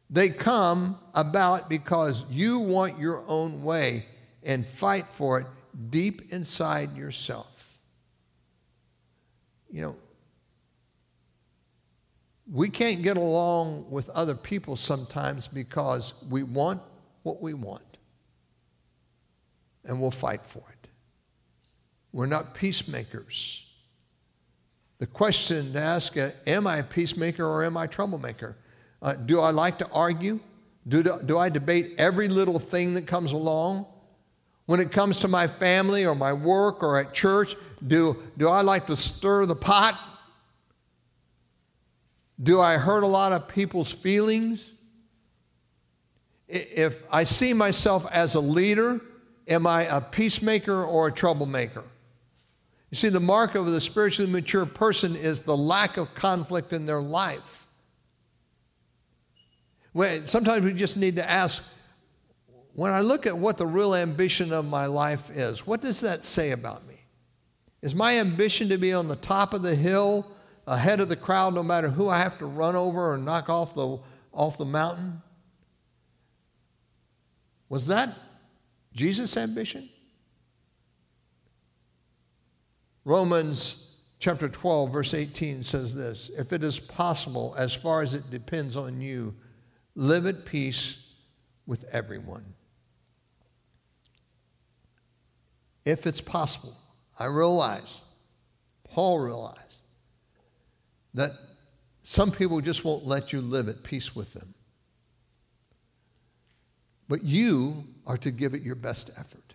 They 0.10 0.30
come 0.30 0.98
about 1.14 1.70
because 1.70 2.30
you 2.32 2.60
want 2.60 3.00
your 3.00 3.24
own 3.28 3.64
way 3.64 4.06
and 4.46 4.66
fight 4.66 5.08
for 5.08 5.40
it 5.40 5.48
deep 5.90 6.32
inside 6.32 6.96
yourself. 6.96 7.80
You 9.72 9.82
know, 9.82 9.96
we 12.52 12.70
can't 12.70 13.02
get 13.02 13.18
along 13.18 13.90
with 13.90 14.10
other 14.10 14.36
people 14.36 14.76
sometimes 14.76 15.48
because 15.48 16.26
we 16.30 16.44
want 16.44 16.82
what 17.24 17.42
we 17.42 17.54
want 17.54 17.82
and 19.86 20.00
we'll 20.00 20.12
fight 20.12 20.46
for 20.46 20.64
it. 20.70 20.90
We're 22.12 22.28
not 22.28 22.54
peacemakers. 22.54 23.72
The 25.00 25.08
question 25.08 25.74
to 25.74 25.80
ask 25.80 26.16
am 26.46 26.68
I 26.68 26.78
a 26.78 26.84
peacemaker 26.84 27.46
or 27.46 27.64
am 27.64 27.76
I 27.76 27.86
a 27.86 27.88
troublemaker? 27.88 28.56
Uh, 29.02 29.14
do 29.16 29.40
I 29.40 29.50
like 29.50 29.80
to 29.80 29.90
argue? 29.90 30.40
Do, 30.88 31.04
do 31.26 31.38
I 31.38 31.50
debate 31.50 31.96
every 31.98 32.28
little 32.28 32.60
thing 32.60 32.94
that 32.94 33.08
comes 33.08 33.32
along? 33.32 33.86
When 34.66 34.80
it 34.80 34.92
comes 34.92 35.20
to 35.22 35.28
my 35.28 35.48
family 35.48 36.06
or 36.06 36.16
my 36.16 36.32
work 36.34 36.84
or 36.84 37.00
at 37.00 37.14
church, 37.14 37.56
do, 37.86 38.18
do 38.38 38.48
I 38.48 38.62
like 38.62 38.88
to 38.88 38.96
stir 38.96 39.46
the 39.46 39.56
pot? 39.56 40.00
Do 42.42 42.62
I 42.62 42.78
hurt 42.78 43.04
a 43.04 43.08
lot 43.08 43.32
of 43.32 43.48
people's 43.48 43.92
feelings? 43.92 44.72
If 46.48 47.04
I 47.12 47.26
see 47.26 47.54
myself 47.54 48.06
as 48.12 48.36
a 48.36 48.40
leader, 48.40 49.02
am 49.48 49.68
I 49.68 49.84
a 49.84 50.00
peacemaker 50.00 50.84
or 50.84 51.08
a 51.08 51.12
troublemaker? 51.12 51.84
You 52.90 52.96
see, 52.96 53.10
the 53.10 53.20
mark 53.20 53.56
of 53.56 53.66
the 53.66 53.82
spiritually 53.82 54.32
mature 54.32 54.66
person 54.66 55.16
is 55.16 55.42
the 55.42 55.58
lack 55.58 55.98
of 55.98 56.14
conflict 56.14 56.74
in 56.74 56.86
their 56.86 57.02
life. 57.02 57.68
Sometimes 60.26 60.64
we 60.64 60.74
just 60.74 60.96
need 60.96 61.16
to 61.18 61.30
ask 61.30 61.76
when 62.74 62.92
I 62.92 63.02
look 63.02 63.26
at 63.26 63.38
what 63.38 63.58
the 63.58 63.68
real 63.68 63.96
ambition 63.96 64.52
of 64.52 64.66
my 64.66 64.86
life 64.86 65.30
is, 65.30 65.66
what 65.66 65.82
does 65.82 66.02
that 66.02 66.26
say 66.26 66.52
about 66.52 66.86
me? 66.88 66.96
Is 67.82 67.94
my 67.94 68.18
ambition 68.20 68.70
to 68.70 68.78
be 68.78 68.94
on 68.94 69.08
the 69.08 69.16
top 69.16 69.54
of 69.54 69.62
the 69.62 69.76
hill, 69.76 70.26
ahead 70.66 71.00
of 71.00 71.10
the 71.10 71.16
crowd, 71.16 71.54
no 71.54 71.64
matter 71.64 71.90
who 71.90 72.10
I 72.10 72.20
have 72.20 72.38
to 72.40 72.46
run 72.46 72.76
over 72.76 73.14
or 73.14 73.18
knock 73.18 73.50
off 73.50 73.76
the, 73.76 74.00
off 74.34 74.58
the 74.58 74.66
mountain? 74.66 75.22
Was 77.70 77.88
that 77.88 78.10
Jesus' 78.94 79.36
ambition? 79.36 79.90
Romans 83.06 83.98
chapter 84.20 84.48
12, 84.48 84.92
verse 84.92 85.14
18 85.14 85.64
says 85.64 85.94
this 85.94 86.30
If 86.30 86.54
it 86.54 86.64
is 86.64 86.80
possible, 86.80 87.54
as 87.58 87.74
far 87.74 88.02
as 88.02 88.14
it 88.14 88.30
depends 88.32 88.76
on 88.76 89.02
you, 89.02 89.36
Live 89.96 90.26
at 90.26 90.46
peace 90.46 91.14
with 91.68 91.84
everyone. 91.92 92.44
If 95.86 96.08
it's 96.08 96.22
possible, 96.22 96.76
I 97.20 97.26
realize, 97.26 98.04
Paul 98.90 99.20
realized, 99.20 99.84
that 101.14 101.32
some 102.04 102.32
people 102.32 102.60
just 102.62 102.84
won't 102.84 103.06
let 103.06 103.32
you 103.32 103.42
live 103.42 103.70
at 103.70 103.84
peace 103.84 104.16
with 104.16 104.34
them. 104.34 104.54
But 107.08 107.24
you 107.24 107.86
are 108.08 108.18
to 108.18 108.32
give 108.32 108.54
it 108.54 108.62
your 108.62 108.76
best 108.76 109.12
effort. 109.20 109.54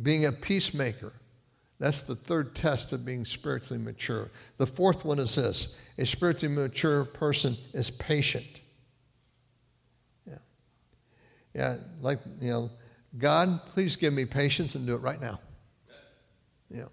Being 0.00 0.26
a 0.26 0.32
peacemaker, 0.32 1.12
that's 1.78 2.02
the 2.02 2.14
third 2.14 2.54
test 2.54 2.92
of 2.92 3.04
being 3.04 3.24
spiritually 3.24 3.82
mature. 3.82 4.30
The 4.56 4.66
fourth 4.66 5.04
one 5.04 5.18
is 5.18 5.34
this 5.34 5.80
a 5.96 6.06
spiritually 6.06 6.54
mature 6.54 7.04
person 7.04 7.54
is 7.72 7.90
patient. 7.90 8.60
Yeah, 10.26 10.38
Yeah, 11.54 11.76
like, 12.00 12.18
you 12.40 12.50
know, 12.50 12.70
God, 13.16 13.60
please 13.72 13.96
give 13.96 14.12
me 14.12 14.26
patience 14.26 14.74
and 14.74 14.86
do 14.86 14.94
it 14.94 15.00
right 15.00 15.20
now. 15.20 15.40
Know. 16.70 16.90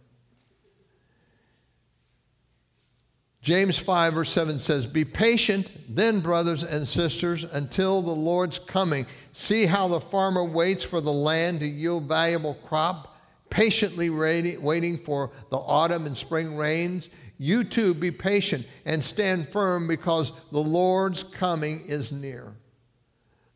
James 3.45 3.78
5, 3.78 4.13
verse 4.15 4.32
7 4.32 4.58
says, 4.58 4.88
Be 4.88 5.06
patient 5.06 5.71
then, 5.88 6.19
brothers 6.19 6.63
and 6.63 6.88
sisters, 6.88 7.43
until 7.43 8.01
the 8.01 8.12
Lord's 8.12 8.58
coming. 8.58 9.06
See 9.34 9.67
how 9.67 9.88
the 9.88 9.99
farmer 9.99 10.43
waits 10.43 10.84
for 10.84 10.99
the 10.99 11.13
land 11.13 11.60
to 11.60 11.67
yield 11.67 12.06
valuable 12.06 12.56
crop, 12.65 13.15
patiently 13.51 14.10
waiting 14.10 14.97
for 14.97 15.32
the 15.51 15.58
autumn 15.58 16.08
and 16.08 16.17
spring 16.17 16.56
rains. 16.56 17.10
You 17.38 17.63
too 17.63 17.93
be 17.93 18.10
patient 18.10 18.67
and 18.86 19.04
stand 19.04 19.49
firm 19.49 19.88
because 19.88 20.32
the 20.51 20.58
Lord's 20.58 21.23
coming 21.23 21.84
is 21.86 22.12
near. 22.12 22.54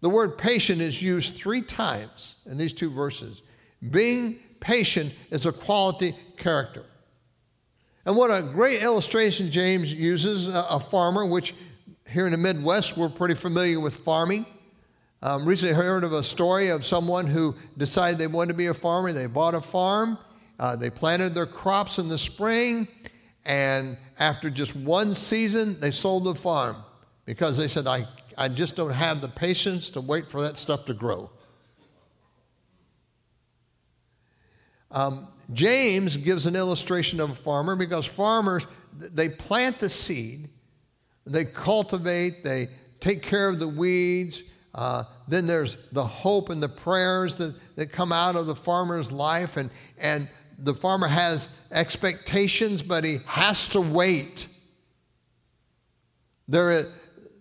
The 0.01 0.09
word 0.09 0.37
patient 0.37 0.81
is 0.81 1.01
used 1.01 1.35
three 1.35 1.61
times 1.61 2.35
in 2.45 2.57
these 2.57 2.73
two 2.73 2.89
verses. 2.89 3.41
Being 3.91 4.39
patient 4.59 5.13
is 5.31 5.45
a 5.45 5.51
quality 5.51 6.15
character. 6.37 6.85
And 8.05 8.15
what 8.15 8.31
a 8.31 8.41
great 8.41 8.81
illustration 8.81 9.51
James 9.51 9.93
uses 9.93 10.47
a 10.47 10.79
farmer, 10.79 11.25
which 11.25 11.53
here 12.09 12.25
in 12.25 12.31
the 12.31 12.37
Midwest 12.37 12.97
we're 12.97 13.09
pretty 13.09 13.35
familiar 13.35 13.79
with 13.79 13.95
farming. 13.95 14.45
Um, 15.21 15.45
recently 15.45 15.75
I 15.75 15.77
heard 15.77 16.03
of 16.05 16.13
a 16.13 16.23
story 16.23 16.69
of 16.69 16.85
someone 16.85 17.27
who 17.27 17.53
decided 17.77 18.17
they 18.17 18.27
wanted 18.27 18.53
to 18.53 18.57
be 18.57 18.67
a 18.67 18.73
farmer. 18.73 19.11
They 19.11 19.27
bought 19.27 19.53
a 19.53 19.61
farm, 19.61 20.17
uh, 20.59 20.75
they 20.77 20.89
planted 20.89 21.35
their 21.35 21.45
crops 21.45 21.99
in 21.99 22.07
the 22.07 22.17
spring, 22.17 22.87
and 23.45 23.97
after 24.17 24.49
just 24.49 24.75
one 24.75 25.13
season, 25.13 25.79
they 25.79 25.91
sold 25.91 26.23
the 26.23 26.35
farm 26.35 26.77
because 27.25 27.57
they 27.57 27.67
said, 27.67 27.85
I 27.85 28.05
I 28.39 28.47
just 28.47 28.77
don't 28.77 28.93
have 28.93 29.19
the 29.19 29.27
patience 29.27 29.89
to 29.91 30.01
wait 30.01 30.29
for 30.29 30.41
that 30.43 30.57
stuff 30.57 30.85
to 30.85 30.93
grow. 30.93 31.29
Um, 34.91 35.27
James 35.51 36.15
gives 36.15 36.47
an 36.47 36.55
illustration 36.55 37.19
of 37.19 37.31
a 37.31 37.35
farmer 37.35 37.75
because 37.75 38.05
farmers, 38.05 38.65
they 38.97 39.27
plant 39.27 39.79
the 39.79 39.89
seed, 39.89 40.47
they 41.25 41.43
cultivate, 41.43 42.45
they 42.45 42.69
take 43.01 43.21
care 43.21 43.49
of 43.49 43.59
the 43.59 43.67
weeds. 43.67 44.43
Uh, 44.73 45.03
then 45.27 45.45
there's 45.45 45.75
the 45.91 46.03
hope 46.03 46.49
and 46.49 46.63
the 46.63 46.69
prayers 46.69 47.37
that, 47.37 47.53
that 47.75 47.91
come 47.91 48.13
out 48.13 48.37
of 48.37 48.47
the 48.47 48.55
farmer's 48.55 49.11
life. 49.11 49.57
And, 49.57 49.69
and 49.97 50.29
the 50.59 50.73
farmer 50.73 51.09
has 51.09 51.49
expectations, 51.71 52.81
but 52.81 53.03
he 53.03 53.17
has 53.25 53.67
to 53.69 53.81
wait. 53.81 54.47
There 56.47 56.87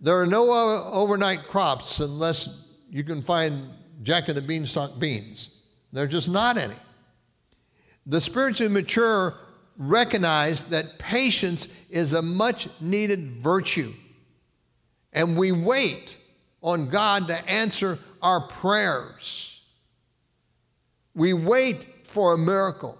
there 0.01 0.19
are 0.19 0.27
no 0.27 0.51
overnight 0.93 1.39
crops 1.39 1.99
unless 1.99 2.73
you 2.89 3.03
can 3.03 3.21
find 3.21 3.69
Jack 4.01 4.27
and 4.27 4.37
the 4.37 4.41
Beanstalk 4.41 4.97
beans. 4.99 5.67
There 5.91 6.05
are 6.05 6.07
just 6.07 6.29
not 6.29 6.57
any. 6.57 6.75
The 8.05 8.21
spiritually 8.21 8.73
mature 8.73 9.33
recognize 9.77 10.63
that 10.65 10.99
patience 10.99 11.67
is 11.89 12.13
a 12.13 12.21
much 12.21 12.67
needed 12.81 13.19
virtue. 13.41 13.91
And 15.13 15.37
we 15.37 15.51
wait 15.51 16.17
on 16.61 16.89
God 16.89 17.27
to 17.27 17.49
answer 17.49 17.97
our 18.21 18.41
prayers. 18.41 19.63
We 21.15 21.33
wait 21.33 21.77
for 22.03 22.33
a 22.33 22.37
miracle. 22.37 22.97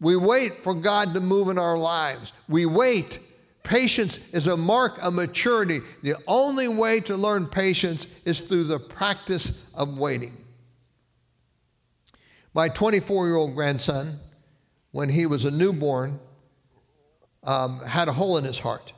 We 0.00 0.16
wait 0.16 0.54
for 0.64 0.74
God 0.74 1.14
to 1.14 1.20
move 1.20 1.48
in 1.48 1.58
our 1.58 1.78
lives. 1.78 2.32
We 2.48 2.66
wait. 2.66 3.20
Patience 3.62 4.34
is 4.34 4.46
a 4.48 4.56
mark 4.56 4.98
of 5.02 5.14
maturity. 5.14 5.80
The 6.02 6.14
only 6.26 6.68
way 6.68 7.00
to 7.00 7.16
learn 7.16 7.46
patience 7.46 8.22
is 8.24 8.40
through 8.40 8.64
the 8.64 8.78
practice 8.78 9.70
of 9.74 9.98
waiting. 9.98 10.36
My 12.54 12.68
24 12.68 13.26
year 13.26 13.36
old 13.36 13.54
grandson, 13.54 14.18
when 14.90 15.08
he 15.08 15.26
was 15.26 15.44
a 15.44 15.50
newborn, 15.50 16.18
um, 17.44 17.80
had 17.80 18.08
a 18.08 18.12
hole 18.12 18.36
in 18.36 18.44
his 18.44 18.58
heart. 18.58 18.92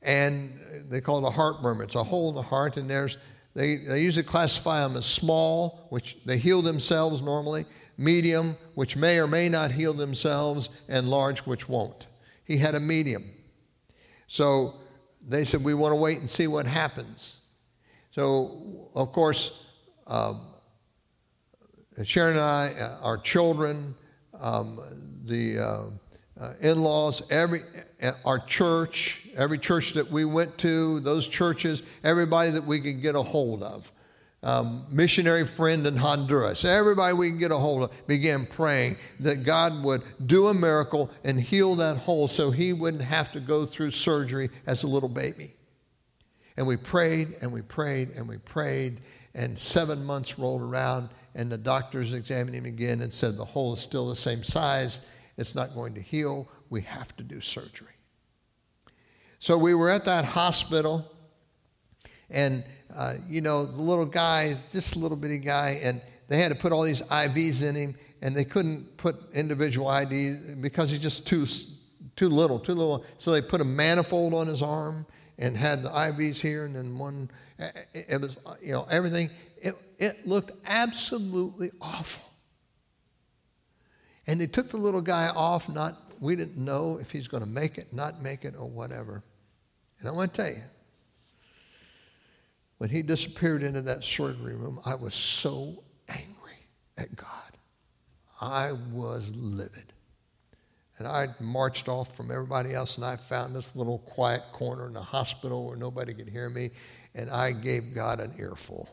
And 0.00 0.58
they 0.88 1.00
call 1.00 1.24
it 1.24 1.28
a 1.28 1.32
heart 1.32 1.62
murmur. 1.62 1.84
It's 1.84 1.94
a 1.94 2.02
hole 2.02 2.30
in 2.30 2.34
the 2.34 2.42
heart, 2.42 2.76
and 2.76 2.88
there's 2.88 3.18
they, 3.54 3.76
they 3.76 4.02
usually 4.02 4.24
classify 4.24 4.80
them 4.80 4.96
as 4.96 5.04
small, 5.04 5.86
which 5.90 6.16
they 6.24 6.38
heal 6.38 6.62
themselves 6.62 7.20
normally, 7.20 7.66
medium, 7.98 8.56
which 8.74 8.96
may 8.96 9.18
or 9.18 9.26
may 9.26 9.48
not 9.48 9.70
heal 9.70 9.92
themselves, 9.92 10.70
and 10.88 11.08
large, 11.08 11.40
which 11.40 11.68
won't. 11.68 12.06
He 12.44 12.56
had 12.56 12.74
a 12.74 12.80
medium. 12.80 13.22
So 14.32 14.72
they 15.28 15.44
said, 15.44 15.62
We 15.62 15.74
want 15.74 15.92
to 15.92 15.96
wait 15.96 16.16
and 16.16 16.30
see 16.30 16.46
what 16.46 16.64
happens. 16.64 17.44
So, 18.12 18.88
of 18.94 19.12
course, 19.12 19.66
um, 20.06 20.40
Sharon 22.02 22.36
and 22.36 22.40
I, 22.40 22.72
uh, 22.80 22.98
our 23.02 23.18
children, 23.18 23.94
um, 24.40 24.80
the 25.26 25.58
uh, 25.58 25.82
uh, 26.40 26.54
in 26.62 26.80
laws, 26.80 27.30
every, 27.30 27.60
uh, 28.02 28.12
our 28.24 28.38
church, 28.38 29.28
every 29.36 29.58
church 29.58 29.92
that 29.92 30.10
we 30.10 30.24
went 30.24 30.56
to, 30.58 31.00
those 31.00 31.28
churches, 31.28 31.82
everybody 32.02 32.52
that 32.52 32.64
we 32.64 32.80
could 32.80 33.02
get 33.02 33.14
a 33.14 33.22
hold 33.22 33.62
of. 33.62 33.91
Um, 34.44 34.86
missionary 34.90 35.46
friend 35.46 35.86
in 35.86 35.96
Honduras, 35.96 36.64
everybody 36.64 37.14
we 37.14 37.30
could 37.30 37.38
get 37.38 37.52
a 37.52 37.56
hold 37.56 37.84
of 37.84 38.06
began 38.08 38.44
praying 38.44 38.96
that 39.20 39.44
God 39.44 39.84
would 39.84 40.02
do 40.26 40.48
a 40.48 40.54
miracle 40.54 41.12
and 41.22 41.40
heal 41.40 41.76
that 41.76 41.96
hole 41.96 42.26
so 42.26 42.50
he 42.50 42.72
wouldn't 42.72 43.04
have 43.04 43.30
to 43.32 43.40
go 43.40 43.64
through 43.64 43.92
surgery 43.92 44.50
as 44.66 44.82
a 44.82 44.88
little 44.88 45.08
baby. 45.08 45.54
And 46.56 46.66
we 46.66 46.76
prayed 46.76 47.36
and 47.40 47.52
we 47.52 47.62
prayed 47.62 48.10
and 48.16 48.28
we 48.28 48.38
prayed, 48.38 48.98
and 49.34 49.56
seven 49.56 50.04
months 50.04 50.38
rolled 50.40 50.60
around, 50.60 51.08
and 51.36 51.50
the 51.50 51.56
doctors 51.56 52.12
examined 52.12 52.56
him 52.56 52.64
again 52.64 53.00
and 53.00 53.12
said 53.12 53.36
the 53.36 53.44
hole 53.44 53.72
is 53.74 53.80
still 53.80 54.08
the 54.08 54.16
same 54.16 54.42
size. 54.42 55.08
It's 55.38 55.54
not 55.54 55.72
going 55.72 55.94
to 55.94 56.00
heal. 56.00 56.48
We 56.68 56.82
have 56.82 57.16
to 57.16 57.22
do 57.22 57.40
surgery. 57.40 57.88
So 59.38 59.56
we 59.56 59.74
were 59.74 59.88
at 59.88 60.04
that 60.04 60.24
hospital, 60.24 61.10
and 62.28 62.64
uh, 62.94 63.14
you 63.28 63.40
know, 63.40 63.64
the 63.64 63.80
little 63.80 64.06
guy, 64.06 64.54
just 64.70 64.96
a 64.96 64.98
little 64.98 65.16
bitty 65.16 65.38
guy, 65.38 65.80
and 65.82 66.00
they 66.28 66.38
had 66.38 66.50
to 66.50 66.58
put 66.58 66.72
all 66.72 66.82
these 66.82 67.02
IVs 67.02 67.68
in 67.68 67.74
him, 67.74 67.94
and 68.20 68.34
they 68.34 68.44
couldn't 68.44 68.96
put 68.96 69.16
individual 69.34 69.88
IVs 69.88 70.60
because 70.60 70.90
he's 70.90 71.00
just 71.00 71.26
too 71.26 71.46
too 72.16 72.28
little, 72.28 72.58
too 72.58 72.74
little. 72.74 73.04
So 73.18 73.30
they 73.30 73.40
put 73.40 73.60
a 73.60 73.64
manifold 73.64 74.34
on 74.34 74.46
his 74.46 74.62
arm 74.62 75.06
and 75.38 75.56
had 75.56 75.82
the 75.82 75.88
IVs 75.88 76.40
here, 76.40 76.64
and 76.64 76.74
then 76.74 76.98
one. 76.98 77.30
It 77.94 78.20
was, 78.20 78.38
you 78.60 78.72
know, 78.72 78.86
everything. 78.90 79.30
It, 79.56 79.74
it 79.98 80.26
looked 80.26 80.50
absolutely 80.66 81.70
awful. 81.80 82.32
And 84.26 84.40
they 84.40 84.46
took 84.46 84.68
the 84.68 84.76
little 84.76 85.00
guy 85.00 85.28
off, 85.28 85.68
not, 85.68 85.96
we 86.20 86.36
didn't 86.36 86.56
know 86.56 86.98
if 87.00 87.10
he's 87.10 87.28
going 87.28 87.42
to 87.42 87.48
make 87.48 87.78
it, 87.78 87.92
not 87.92 88.22
make 88.22 88.44
it, 88.44 88.54
or 88.58 88.68
whatever. 88.68 89.22
And 89.98 90.08
I 90.08 90.12
want 90.12 90.34
to 90.34 90.42
tell 90.42 90.52
you, 90.52 90.62
when 92.82 92.90
he 92.90 93.00
disappeared 93.00 93.62
into 93.62 93.80
that 93.80 94.02
surgery 94.04 94.56
room, 94.56 94.80
I 94.84 94.96
was 94.96 95.14
so 95.14 95.84
angry 96.08 96.66
at 96.98 97.14
God. 97.14 97.28
I 98.40 98.72
was 98.90 99.32
livid. 99.36 99.92
And 100.98 101.06
I 101.06 101.28
marched 101.38 101.88
off 101.88 102.16
from 102.16 102.32
everybody 102.32 102.74
else, 102.74 102.96
and 102.96 103.06
I 103.06 103.14
found 103.14 103.54
this 103.54 103.76
little 103.76 103.98
quiet 103.98 104.42
corner 104.50 104.88
in 104.88 104.94
the 104.94 105.00
hospital 105.00 105.64
where 105.64 105.76
nobody 105.76 106.12
could 106.12 106.28
hear 106.28 106.50
me, 106.50 106.70
and 107.14 107.30
I 107.30 107.52
gave 107.52 107.94
God 107.94 108.18
an 108.18 108.34
earful. 108.36 108.88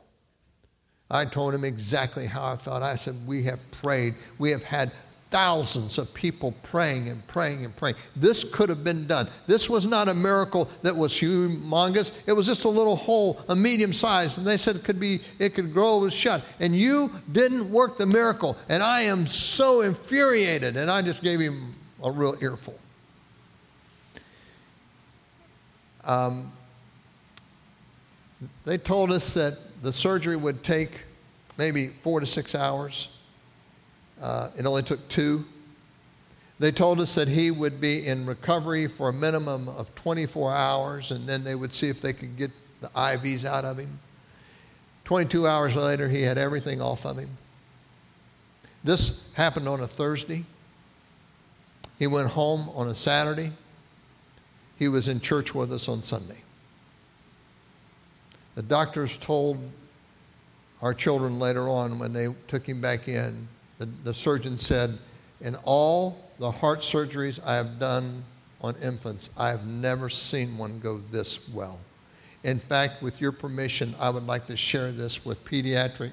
I 1.10 1.26
told 1.26 1.56
him 1.56 1.66
exactly 1.66 2.28
how 2.28 2.54
I 2.54 2.58
felt. 2.58 2.84
I 2.84 2.96
said, 2.96 3.16
We 3.26 3.42
have 3.46 3.60
prayed. 3.72 4.14
We 4.38 4.52
have 4.52 4.62
had 4.62 4.92
thousands 5.32 5.98
of 5.98 6.12
people 6.14 6.54
praying 6.64 7.08
and 7.08 7.26
praying 7.28 7.64
and 7.64 7.76
praying. 7.76 7.96
This 8.16 8.44
could 8.44 8.70
have 8.70 8.84
been 8.84 9.06
done. 9.06 9.28
This 9.46 9.70
was 9.70 9.86
not 9.86 10.08
a 10.08 10.14
miracle 10.14 10.70
that 10.82 10.96
was 10.96 11.14
humongous. 11.14 12.12
It 12.28 12.34
was 12.34 12.48
just 12.48 12.66
a 12.66 12.70
little 12.70 12.96
hole, 12.96 13.40
a 13.48 13.56
medium 13.56 13.94
size, 13.94 14.38
and 14.38 14.48
they 14.48 14.58
said 14.58 14.76
it 14.76 14.84
could 14.84 15.00
be, 15.00 15.20
it 15.38 15.54
could 15.54 15.72
grow, 15.72 16.04
it 16.06 16.14
shut. 16.14 16.44
And 16.60 16.76
you 16.76 17.12
didn't 17.32 17.70
work 17.70 17.98
the 17.98 18.08
miracle. 18.08 18.58
And 18.70 18.82
I 18.82 19.02
am 19.02 19.28
so 19.28 19.82
infuriated. 19.82 20.76
And 20.76 20.90
I 20.90 21.02
just 21.02 21.22
gave 21.22 21.40
him 21.40 21.76
a 22.04 22.12
real 22.12 22.36
earful. 22.42 22.80
Um, 26.06 26.52
they 28.66 28.78
told 28.78 29.12
us 29.12 29.34
that 29.36 29.60
the 29.84 29.94
surgery 29.94 30.38
would 30.38 30.64
take 30.64 31.02
maybe 31.58 31.88
four 31.88 32.20
to 32.20 32.26
six 32.26 32.56
hours. 32.56 33.19
Uh, 34.22 34.50
it 34.58 34.66
only 34.66 34.84
took 34.84 35.08
two. 35.08 35.46
They 36.60 36.72
told 36.72 37.00
us 37.00 37.16
that 37.16 37.30
he 37.30 37.52
would 37.52 37.80
be 37.80 38.06
in 38.06 38.26
recovery 38.26 38.88
for 38.88 39.10
a 39.10 39.14
minimum 39.14 39.70
of 39.70 39.94
24 39.96 40.54
hours, 40.54 41.12
and 41.12 41.26
then 41.26 41.44
they 41.44 41.56
would 41.56 41.72
see 41.72 41.88
if 41.88 42.02
they 42.02 42.12
could 42.12 42.38
get 42.38 42.52
the 42.82 42.90
IVs 42.90 43.46
out 43.46 43.64
of 43.64 43.78
him. 43.78 44.00
22 45.06 45.48
hours 45.48 45.76
later, 45.76 46.10
he 46.10 46.22
had 46.22 46.38
everything 46.38 46.82
off 46.82 47.06
of 47.06 47.18
him. 47.18 47.30
This 48.84 49.34
happened 49.34 49.68
on 49.68 49.82
a 49.82 49.88
Thursday. 49.88 50.44
He 51.98 52.08
went 52.08 52.30
home 52.30 52.70
on 52.76 52.88
a 52.90 52.96
Saturday. 52.96 53.52
He 54.78 54.88
was 54.88 55.08
in 55.08 55.20
church 55.20 55.56
with 55.56 55.72
us 55.72 55.90
on 55.90 56.04
Sunday. 56.04 56.42
The 58.56 58.62
doctors 58.62 59.18
told 59.18 59.58
our 60.82 60.94
children 60.94 61.40
later 61.40 61.68
on 61.68 62.00
when 62.00 62.14
they 62.14 62.28
took 62.48 62.68
him 62.68 62.80
back 62.80 63.08
in, 63.08 63.48
the, 63.80 63.88
the 64.04 64.14
surgeon 64.14 64.58
said, 64.58 64.98
In 65.42 65.56
all 65.64 66.30
the 66.38 66.52
heart 66.52 66.80
surgeries 66.80 67.40
I 67.44 67.56
have 67.56 67.80
done 67.80 68.24
on 68.62 68.76
infants, 68.84 69.32
I 69.38 69.50
have 69.50 69.66
never 69.66 70.10
seen 70.10 70.58
one 70.58 70.80
go 70.80 71.00
this 71.12 71.50
well. 71.50 71.80
In 72.44 72.60
fact, 72.60 73.02
with 73.02 73.20
your 73.20 73.32
permission, 73.32 73.96
I 74.00 74.10
would 74.10 74.28
like 74.28 74.48
to 74.48 74.56
share 74.56 74.92
this 74.92 75.26
with 75.26 75.44
pediatric, 75.44 76.12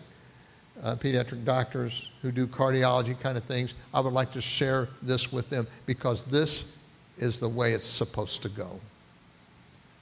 uh, 0.83 0.96
pediatric 0.96 1.44
doctors 1.44 2.11
who 2.22 2.33
do 2.33 2.46
cardiology 2.46 3.18
kind 3.20 3.37
of 3.37 3.44
things. 3.44 3.74
I 3.92 4.00
would 4.00 4.12
like 4.12 4.33
to 4.33 4.40
share 4.40 4.88
this 5.02 5.33
with 5.33 5.50
them 5.50 5.66
because 5.87 6.24
this 6.24 6.79
is 7.18 7.38
the 7.38 7.48
way 7.48 7.72
it's 7.72 7.87
supposed 7.87 8.42
to 8.42 8.48
go. 8.48 8.81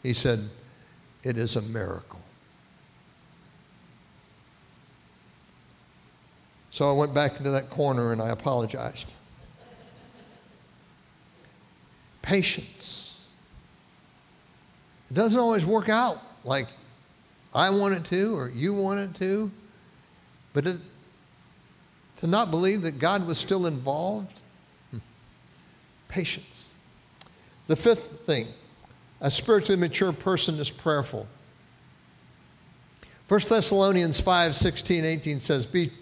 He 0.03 0.13
said, 0.13 0.49
It 1.23 1.37
is 1.37 1.57
a 1.57 1.63
miracle. 1.63 2.24
So 6.75 6.91
I 6.91 6.93
went 6.93 7.15
back 7.15 7.37
into 7.37 7.53
that 7.53 7.71
corner 7.71 8.11
and 8.11 8.21
I 8.21 8.31
apologized. 8.31 9.13
Patience. 12.21 13.29
It 15.09 15.15
doesn't 15.15 15.41
always 15.41 15.65
work 15.65 15.89
out 15.89 16.19
like 16.43 16.67
I 17.55 17.71
want 17.71 17.95
it 17.95 18.05
to 18.07 18.37
or 18.37 18.49
you 18.49 18.75
want 18.75 18.99
it 18.99 19.15
to, 19.21 19.53
but 20.53 20.67
it, 20.67 20.79
to 22.17 22.27
not 22.27 22.51
believe 22.51 22.83
that 22.83 22.99
God 22.99 23.25
was 23.25 23.39
still 23.39 23.67
involved. 23.67 24.41
Hmm. 24.91 24.99
Patience. 26.09 26.73
The 27.69 27.77
fifth 27.77 28.23
thing 28.27 28.49
a 29.21 29.31
spiritually 29.31 29.81
mature 29.81 30.13
person 30.13 30.57
is 30.57 30.73
prayerful. 30.73 31.29
1 33.29 33.41
Thessalonians 33.49 34.19
5 34.19 34.57
16, 34.57 35.05
18 35.05 35.39
says, 35.39 35.67
Be 35.67 35.93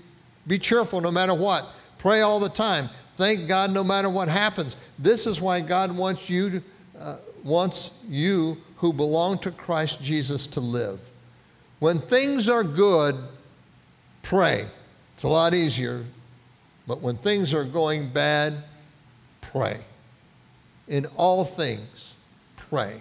be 0.46 0.58
cheerful 0.58 1.00
no 1.00 1.10
matter 1.10 1.34
what. 1.34 1.66
Pray 1.98 2.20
all 2.20 2.40
the 2.40 2.48
time. 2.48 2.88
Thank 3.16 3.48
God 3.48 3.70
no 3.72 3.84
matter 3.84 4.08
what 4.08 4.28
happens. 4.28 4.76
This 4.98 5.26
is 5.26 5.40
why 5.40 5.60
God 5.60 5.96
wants 5.96 6.28
you, 6.28 6.50
to, 6.50 6.62
uh, 6.98 7.16
wants 7.44 8.02
you 8.08 8.56
who 8.76 8.92
belong 8.92 9.38
to 9.38 9.50
Christ 9.50 10.02
Jesus 10.02 10.46
to 10.48 10.60
live. 10.60 11.10
When 11.78 12.00
things 12.00 12.48
are 12.48 12.64
good, 12.64 13.14
pray. 14.22 14.66
It's 15.14 15.22
a 15.22 15.28
lot 15.28 15.54
easier. 15.54 16.04
But 16.86 17.00
when 17.00 17.16
things 17.16 17.54
are 17.54 17.64
going 17.64 18.08
bad, 18.08 18.54
pray. 19.40 19.78
In 20.88 21.06
all 21.16 21.44
things, 21.44 22.16
pray. 22.56 23.00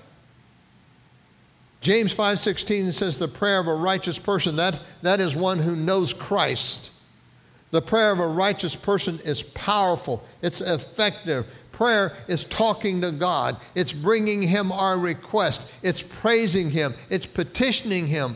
James 1.81 2.13
5:16 2.13 2.91
says 2.93 3.17
the 3.17 3.27
prayer 3.27 3.59
of 3.59 3.67
a 3.67 3.73
righteous 3.73 4.19
person 4.19 4.55
that 4.57 4.79
that 5.01 5.19
is 5.19 5.35
one 5.35 5.57
who 5.57 5.75
knows 5.75 6.13
Christ. 6.13 6.91
The 7.71 7.81
prayer 7.81 8.11
of 8.11 8.19
a 8.19 8.27
righteous 8.27 8.75
person 8.75 9.19
is 9.25 9.41
powerful. 9.41 10.23
It's 10.41 10.61
effective. 10.61 11.47
Prayer 11.71 12.11
is 12.27 12.43
talking 12.43 13.01
to 13.01 13.11
God. 13.11 13.57
It's 13.75 13.93
bringing 13.93 14.41
him 14.41 14.71
our 14.71 14.99
request. 14.99 15.73
It's 15.81 16.03
praising 16.03 16.69
him. 16.69 16.93
It's 17.09 17.25
petitioning 17.25 18.07
him. 18.07 18.35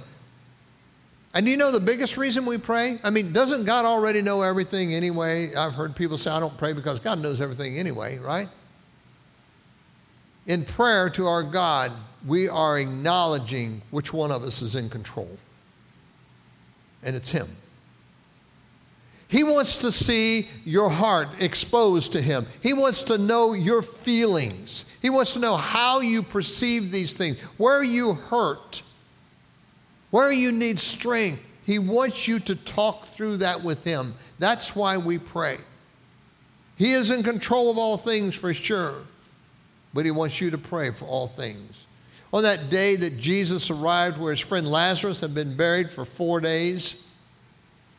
And 1.33 1.45
do 1.45 1.51
you 1.51 1.57
know 1.57 1.71
the 1.71 1.81
biggest 1.81 2.15
reason 2.15 2.45
we 2.45 2.57
pray? 2.57 2.97
I 3.03 3.09
mean, 3.09 3.33
doesn't 3.33 3.65
God 3.65 3.83
already 3.83 4.21
know 4.21 4.41
everything 4.41 4.93
anyway? 4.93 5.53
I've 5.53 5.73
heard 5.73 5.93
people 5.93 6.17
say, 6.17 6.31
I 6.31 6.39
don't 6.39 6.57
pray 6.57 6.71
because 6.71 7.01
God 7.01 7.21
knows 7.21 7.41
everything 7.41 7.77
anyway, 7.77 8.17
right? 8.19 8.47
In 10.47 10.63
prayer 10.63 11.09
to 11.09 11.27
our 11.27 11.43
God, 11.43 11.91
we 12.25 12.47
are 12.47 12.79
acknowledging 12.79 13.81
which 13.91 14.13
one 14.13 14.31
of 14.31 14.43
us 14.43 14.61
is 14.61 14.75
in 14.75 14.89
control. 14.89 15.29
And 17.03 17.17
it's 17.17 17.31
Him. 17.31 17.47
He 19.27 19.43
wants 19.43 19.79
to 19.79 19.91
see 19.91 20.47
your 20.65 20.89
heart 20.89 21.29
exposed 21.39 22.13
to 22.13 22.21
Him. 22.21 22.45
He 22.61 22.73
wants 22.73 23.03
to 23.03 23.17
know 23.17 23.53
your 23.53 23.81
feelings. 23.81 24.95
He 25.01 25.09
wants 25.09 25.33
to 25.33 25.39
know 25.39 25.57
how 25.57 25.99
you 26.01 26.21
perceive 26.21 26.91
these 26.91 27.13
things, 27.13 27.39
where 27.57 27.83
you 27.83 28.13
hurt, 28.13 28.83
where 30.11 30.31
you 30.31 30.51
need 30.51 30.79
strength. 30.79 31.43
He 31.65 31.79
wants 31.79 32.27
you 32.27 32.39
to 32.41 32.55
talk 32.55 33.05
through 33.05 33.37
that 33.37 33.63
with 33.63 33.83
Him. 33.83 34.13
That's 34.37 34.75
why 34.75 34.97
we 34.97 35.17
pray. 35.17 35.57
He 36.77 36.91
is 36.91 37.09
in 37.09 37.23
control 37.23 37.71
of 37.71 37.77
all 37.77 37.97
things 37.97 38.35
for 38.35 38.53
sure, 38.53 38.95
but 39.93 40.05
He 40.05 40.11
wants 40.11 40.39
you 40.39 40.51
to 40.51 40.57
pray 40.57 40.91
for 40.91 41.05
all 41.05 41.27
things. 41.27 41.85
On 42.31 42.43
that 42.43 42.69
day 42.69 42.97
that 42.97 43.17
Jesus 43.17 43.69
arrived 43.69 44.17
where 44.17 44.31
his 44.31 44.41
friend 44.41 44.67
Lazarus 44.67 45.21
had 45.21 45.33
been 45.33 45.55
buried 45.55 45.89
for 45.89 46.03
four 46.03 46.41
days, 46.41 47.09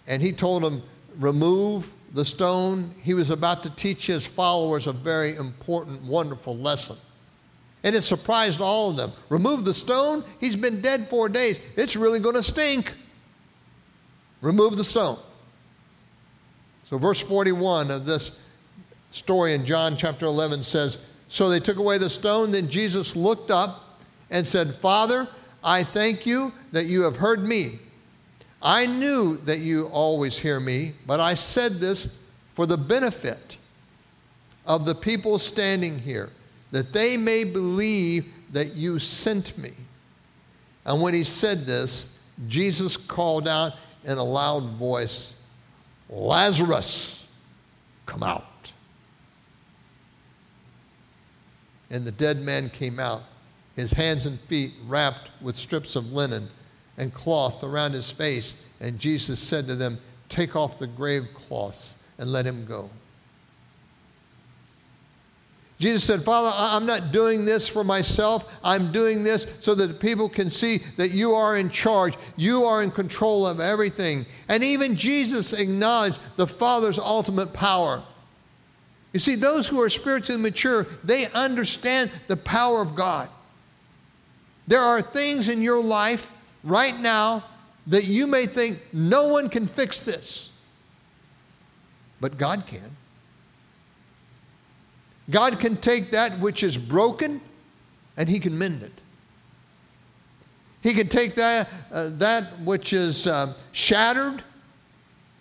and 0.06 0.20
he 0.20 0.30
told 0.30 0.62
him, 0.62 0.82
Remove 1.18 1.92
the 2.12 2.24
stone, 2.24 2.94
he 3.02 3.14
was 3.14 3.30
about 3.30 3.62
to 3.62 3.74
teach 3.76 4.06
his 4.06 4.26
followers 4.26 4.86
a 4.86 4.92
very 4.92 5.36
important, 5.36 6.02
wonderful 6.02 6.56
lesson. 6.56 6.96
And 7.84 7.94
it 7.94 8.02
surprised 8.02 8.60
all 8.60 8.90
of 8.90 8.96
them. 8.96 9.12
Remove 9.28 9.64
the 9.64 9.74
stone, 9.74 10.24
he's 10.40 10.56
been 10.56 10.80
dead 10.80 11.08
four 11.08 11.28
days. 11.28 11.60
It's 11.76 11.96
really 11.96 12.20
going 12.20 12.34
to 12.34 12.42
stink. 12.42 12.92
Remove 14.40 14.76
the 14.76 14.84
stone. 14.84 15.18
So, 16.84 16.98
verse 16.98 17.20
41 17.20 17.90
of 17.90 18.06
this 18.06 18.46
story 19.10 19.54
in 19.54 19.64
John 19.64 19.96
chapter 19.96 20.26
11 20.26 20.62
says, 20.62 21.12
So 21.28 21.48
they 21.48 21.60
took 21.60 21.78
away 21.78 21.98
the 21.98 22.10
stone, 22.10 22.50
then 22.50 22.68
Jesus 22.68 23.16
looked 23.16 23.50
up 23.50 23.98
and 24.30 24.46
said, 24.46 24.74
Father, 24.74 25.26
I 25.64 25.82
thank 25.82 26.26
you 26.26 26.52
that 26.72 26.86
you 26.86 27.02
have 27.02 27.16
heard 27.16 27.42
me. 27.42 27.78
I 28.66 28.84
knew 28.86 29.36
that 29.44 29.60
you 29.60 29.86
always 29.92 30.36
hear 30.36 30.58
me, 30.58 30.90
but 31.06 31.20
I 31.20 31.34
said 31.34 31.74
this 31.74 32.20
for 32.54 32.66
the 32.66 32.76
benefit 32.76 33.58
of 34.66 34.84
the 34.84 34.94
people 34.94 35.38
standing 35.38 36.00
here, 36.00 36.30
that 36.72 36.92
they 36.92 37.16
may 37.16 37.44
believe 37.44 38.26
that 38.52 38.74
you 38.74 38.98
sent 38.98 39.56
me. 39.56 39.70
And 40.84 41.00
when 41.00 41.14
he 41.14 41.22
said 41.22 41.58
this, 41.58 42.20
Jesus 42.48 42.96
called 42.96 43.46
out 43.46 43.70
in 44.02 44.18
a 44.18 44.24
loud 44.24 44.64
voice, 44.70 45.40
Lazarus, 46.10 47.30
come 48.04 48.24
out. 48.24 48.72
And 51.88 52.04
the 52.04 52.10
dead 52.10 52.38
man 52.38 52.68
came 52.70 52.98
out 52.98 53.22
his 53.76 53.92
hands 53.92 54.26
and 54.26 54.36
feet 54.40 54.72
wrapped 54.88 55.30
with 55.40 55.54
strips 55.54 55.94
of 55.94 56.12
linen 56.12 56.48
and 56.98 57.12
cloth 57.12 57.62
around 57.62 57.92
his 57.92 58.10
face. 58.10 58.64
And 58.80 58.98
Jesus 58.98 59.38
said 59.38 59.66
to 59.68 59.74
them, 59.74 59.98
Take 60.28 60.56
off 60.56 60.78
the 60.78 60.86
grave 60.86 61.28
cloths 61.34 61.98
and 62.18 62.32
let 62.32 62.44
him 62.44 62.64
go. 62.66 62.90
Jesus 65.78 66.04
said, 66.04 66.22
Father, 66.22 66.50
I'm 66.54 66.86
not 66.86 67.12
doing 67.12 67.44
this 67.44 67.68
for 67.68 67.84
myself. 67.84 68.50
I'm 68.64 68.92
doing 68.92 69.22
this 69.22 69.58
so 69.60 69.74
that 69.74 70.00
people 70.00 70.28
can 70.28 70.48
see 70.48 70.78
that 70.96 71.10
you 71.10 71.34
are 71.34 71.58
in 71.58 71.68
charge. 71.68 72.14
You 72.36 72.64
are 72.64 72.82
in 72.82 72.90
control 72.90 73.46
of 73.46 73.60
everything. 73.60 74.24
And 74.48 74.64
even 74.64 74.96
Jesus 74.96 75.52
acknowledged 75.52 76.18
the 76.36 76.46
Father's 76.46 76.98
ultimate 76.98 77.52
power. 77.52 78.02
You 79.12 79.20
see, 79.20 79.34
those 79.34 79.68
who 79.68 79.80
are 79.82 79.90
spiritually 79.90 80.40
mature, 80.40 80.86
they 81.04 81.26
understand 81.32 82.10
the 82.26 82.36
power 82.38 82.80
of 82.80 82.94
God. 82.94 83.28
There 84.66 84.82
are 84.82 85.02
things 85.02 85.48
in 85.48 85.62
your 85.62 85.82
life 85.82 86.32
right 86.66 86.98
now 86.98 87.44
that 87.86 88.04
you 88.04 88.26
may 88.26 88.44
think 88.44 88.78
no 88.92 89.28
one 89.28 89.48
can 89.48 89.66
fix 89.66 90.00
this, 90.00 90.52
but 92.20 92.36
God 92.36 92.64
can. 92.66 92.96
God 95.30 95.58
can 95.58 95.76
take 95.76 96.10
that 96.10 96.38
which 96.40 96.62
is 96.62 96.76
broken 96.76 97.40
and 98.16 98.28
He 98.28 98.38
can 98.38 98.58
mend 98.58 98.82
it. 98.82 98.92
He 100.82 100.92
can 100.92 101.08
take 101.08 101.34
that, 101.36 101.68
uh, 101.92 102.10
that 102.14 102.44
which 102.60 102.92
is 102.92 103.26
uh, 103.26 103.52
shattered 103.72 104.42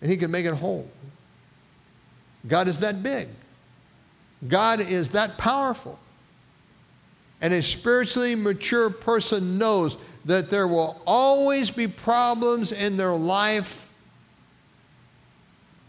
and 0.01 0.11
He 0.11 0.17
can 0.17 0.31
make 0.31 0.45
it 0.45 0.53
whole. 0.53 0.87
God 2.47 2.67
is 2.67 2.79
that 2.79 3.01
big. 3.01 3.27
God 4.47 4.79
is 4.79 5.11
that 5.11 5.37
powerful. 5.37 5.99
And 7.41 7.53
a 7.53 7.61
spiritually 7.61 8.35
mature 8.35 8.89
person 8.89 9.57
knows 9.57 9.97
that 10.25 10.49
there 10.49 10.67
will 10.67 11.01
always 11.05 11.69
be 11.69 11.87
problems 11.87 12.71
in 12.71 12.97
their 12.97 13.13
life, 13.13 13.91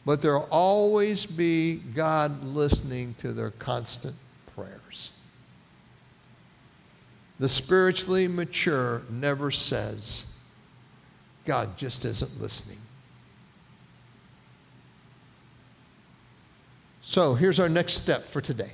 but 0.05 0.21
there 0.21 0.35
will 0.35 0.49
always 0.51 1.25
be 1.25 1.77
God 1.77 2.45
listening 2.45 3.15
to 3.19 3.33
their 3.33 3.51
constant 3.53 4.15
prayers. 4.55 5.13
The 7.39 7.49
spiritually 7.49 8.29
mature 8.29 9.03
never 9.11 9.51
says, 9.51 10.39
God 11.45 11.77
just 11.77 12.05
isn't 12.05 12.41
listening. 12.41 12.79
So 17.03 17.35
here's 17.35 17.61
our 17.61 17.69
next 17.69 17.95
step 17.95 18.25
for 18.25 18.41
today. 18.41 18.73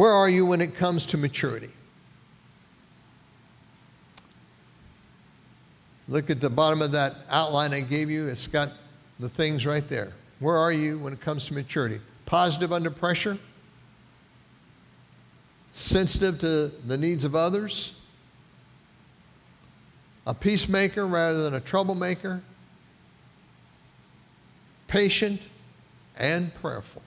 Where 0.00 0.12
are 0.12 0.30
you 0.30 0.46
when 0.46 0.62
it 0.62 0.74
comes 0.76 1.04
to 1.04 1.18
maturity? 1.18 1.68
Look 6.08 6.30
at 6.30 6.40
the 6.40 6.48
bottom 6.48 6.80
of 6.80 6.92
that 6.92 7.16
outline 7.28 7.74
I 7.74 7.82
gave 7.82 8.08
you. 8.08 8.26
It's 8.26 8.46
got 8.46 8.70
the 9.18 9.28
things 9.28 9.66
right 9.66 9.86
there. 9.86 10.14
Where 10.38 10.56
are 10.56 10.72
you 10.72 10.98
when 10.98 11.12
it 11.12 11.20
comes 11.20 11.44
to 11.48 11.54
maturity? 11.54 12.00
Positive 12.24 12.72
under 12.72 12.90
pressure? 12.90 13.36
Sensitive 15.72 16.40
to 16.40 16.68
the 16.86 16.96
needs 16.96 17.24
of 17.24 17.34
others? 17.34 18.02
A 20.26 20.32
peacemaker 20.32 21.06
rather 21.06 21.42
than 21.42 21.52
a 21.52 21.60
troublemaker? 21.60 22.40
Patient 24.88 25.42
and 26.16 26.54
prayerful. 26.54 27.02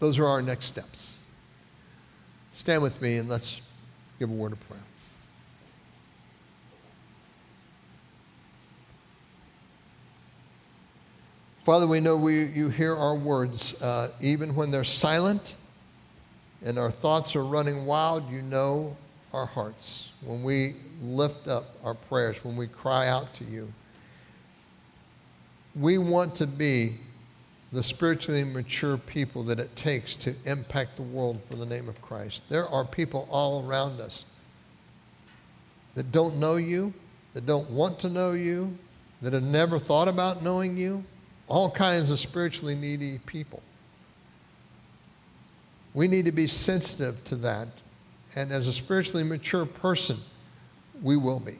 Those 0.00 0.18
are 0.18 0.26
our 0.26 0.42
next 0.42 0.66
steps. 0.66 1.22
Stand 2.52 2.82
with 2.82 3.00
me 3.00 3.16
and 3.16 3.28
let's 3.28 3.62
give 4.18 4.30
a 4.30 4.32
word 4.32 4.52
of 4.52 4.68
prayer. 4.68 4.80
Father, 11.64 11.86
we 11.86 11.98
know 11.98 12.16
we, 12.16 12.44
you 12.44 12.68
hear 12.68 12.94
our 12.94 13.14
words 13.14 13.80
uh, 13.80 14.10
even 14.20 14.54
when 14.54 14.70
they're 14.70 14.84
silent 14.84 15.54
and 16.62 16.78
our 16.78 16.90
thoughts 16.90 17.34
are 17.36 17.44
running 17.44 17.86
wild. 17.86 18.28
You 18.30 18.42
know 18.42 18.96
our 19.32 19.46
hearts 19.46 20.12
when 20.24 20.42
we 20.42 20.74
lift 21.02 21.48
up 21.48 21.64
our 21.82 21.94
prayers, 21.94 22.44
when 22.44 22.56
we 22.56 22.66
cry 22.66 23.08
out 23.08 23.32
to 23.34 23.44
you. 23.44 23.72
We 25.74 25.98
want 25.98 26.36
to 26.36 26.46
be 26.46 26.94
the 27.74 27.82
spiritually 27.82 28.44
mature 28.44 28.96
people 28.96 29.42
that 29.42 29.58
it 29.58 29.74
takes 29.74 30.14
to 30.14 30.32
impact 30.46 30.94
the 30.94 31.02
world 31.02 31.40
for 31.50 31.56
the 31.56 31.66
name 31.66 31.88
of 31.88 32.00
Christ. 32.00 32.48
There 32.48 32.68
are 32.68 32.84
people 32.84 33.26
all 33.32 33.68
around 33.68 34.00
us 34.00 34.24
that 35.96 36.12
don't 36.12 36.36
know 36.36 36.54
you, 36.54 36.94
that 37.34 37.46
don't 37.46 37.68
want 37.68 37.98
to 38.00 38.08
know 38.08 38.30
you, 38.30 38.78
that 39.22 39.32
have 39.32 39.42
never 39.42 39.80
thought 39.80 40.06
about 40.06 40.40
knowing 40.40 40.76
you, 40.76 41.04
all 41.48 41.68
kinds 41.68 42.12
of 42.12 42.18
spiritually 42.20 42.76
needy 42.76 43.18
people. 43.26 43.60
We 45.94 46.06
need 46.06 46.26
to 46.26 46.32
be 46.32 46.46
sensitive 46.46 47.24
to 47.24 47.34
that. 47.36 47.66
And 48.36 48.52
as 48.52 48.68
a 48.68 48.72
spiritually 48.72 49.24
mature 49.24 49.66
person, 49.66 50.18
we 51.02 51.16
will 51.16 51.40
be. 51.40 51.58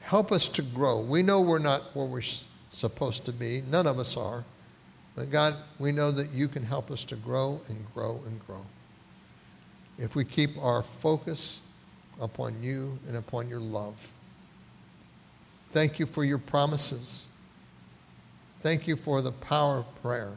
Help 0.00 0.32
us 0.32 0.48
to 0.48 0.62
grow. 0.62 1.00
We 1.00 1.22
know 1.22 1.42
we're 1.42 1.58
not 1.58 1.94
where 1.94 2.06
we're 2.06 2.22
supposed 2.70 3.26
to 3.26 3.32
be, 3.32 3.62
none 3.68 3.86
of 3.86 3.98
us 3.98 4.16
are. 4.16 4.44
But 5.18 5.32
God, 5.32 5.56
we 5.80 5.90
know 5.90 6.12
that 6.12 6.30
you 6.30 6.46
can 6.46 6.62
help 6.62 6.92
us 6.92 7.02
to 7.06 7.16
grow 7.16 7.60
and 7.66 7.84
grow 7.92 8.20
and 8.24 8.38
grow. 8.46 8.64
If 9.98 10.14
we 10.14 10.24
keep 10.24 10.50
our 10.62 10.84
focus 10.84 11.60
upon 12.20 12.62
you 12.62 12.96
and 13.08 13.16
upon 13.16 13.48
your 13.48 13.58
love. 13.58 14.12
Thank 15.72 15.98
you 15.98 16.06
for 16.06 16.22
your 16.22 16.38
promises. 16.38 17.26
Thank 18.60 18.86
you 18.86 18.94
for 18.94 19.20
the 19.20 19.32
power 19.32 19.78
of 19.78 20.02
prayer. 20.02 20.30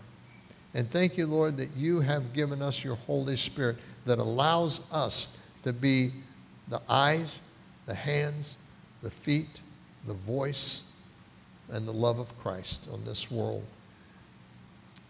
And 0.74 0.90
thank 0.90 1.16
you, 1.16 1.28
Lord, 1.28 1.58
that 1.58 1.70
you 1.78 2.00
have 2.00 2.34
given 2.34 2.64
us 2.64 2.84
your 2.84 2.96
Holy 2.96 3.36
Spirit 3.36 3.78
that 4.08 4.18
allows 4.18 4.92
us 4.92 5.40
to 5.62 5.74
be 5.74 6.10
the 6.70 6.82
eyes, 6.90 7.40
the 7.86 7.94
hands, 7.94 8.58
the 9.04 9.12
feet, 9.12 9.62
the 10.08 10.16
voice, 10.16 10.92
and 11.70 11.88
the 11.88 11.94
love 11.94 12.18
of 12.18 12.36
Christ 12.40 12.90
on 12.92 13.06
this 13.06 13.30
world. 13.30 13.64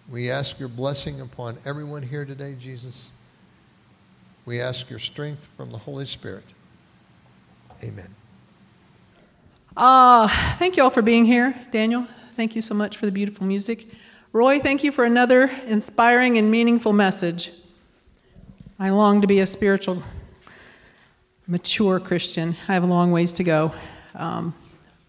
We 0.10 0.30
ask 0.30 0.60
your 0.60 0.70
blessing 0.70 1.22
upon 1.22 1.58
everyone 1.66 2.02
here 2.02 2.26
today, 2.26 2.56
Jesus. 2.60 3.12
We 4.45 4.60
ask 4.60 4.89
your 4.89 4.99
strength 4.99 5.45
from 5.58 5.72
the 5.72 5.78
Holy 5.78 6.06
Spirit. 6.06 6.43
Amen. 7.84 8.14
Uh, 9.78 10.28
thank 10.58 10.76
you 10.76 10.84
all 10.84 10.89
for 10.89 11.02
being 11.02 11.26
here. 11.26 11.56
Daniel, 11.72 12.08
thank 12.34 12.56
you 12.56 12.62
so 12.62 12.74
much 12.74 12.97
for 12.97 13.06
the 13.06 13.12
beautiful 13.12 13.45
music. 13.45 13.88
Roy, 14.34 14.60
thank 14.60 14.84
you 14.84 14.91
for 14.91 15.04
another 15.04 15.49
inspiring 15.68 16.38
and 16.38 16.52
meaningful 16.52 16.93
message. 16.93 17.52
I 18.80 18.89
long 18.89 19.22
to 19.22 19.28
be 19.28 19.39
a 19.39 19.47
spiritual, 19.47 20.04
mature 21.47 21.99
Christian. 21.99 22.56
I 22.68 22.74
have 22.74 22.84
a 22.84 22.88
long 22.88 23.12
ways 23.12 23.34
to 23.34 23.43
go. 23.43 23.74
Um, 24.16 24.54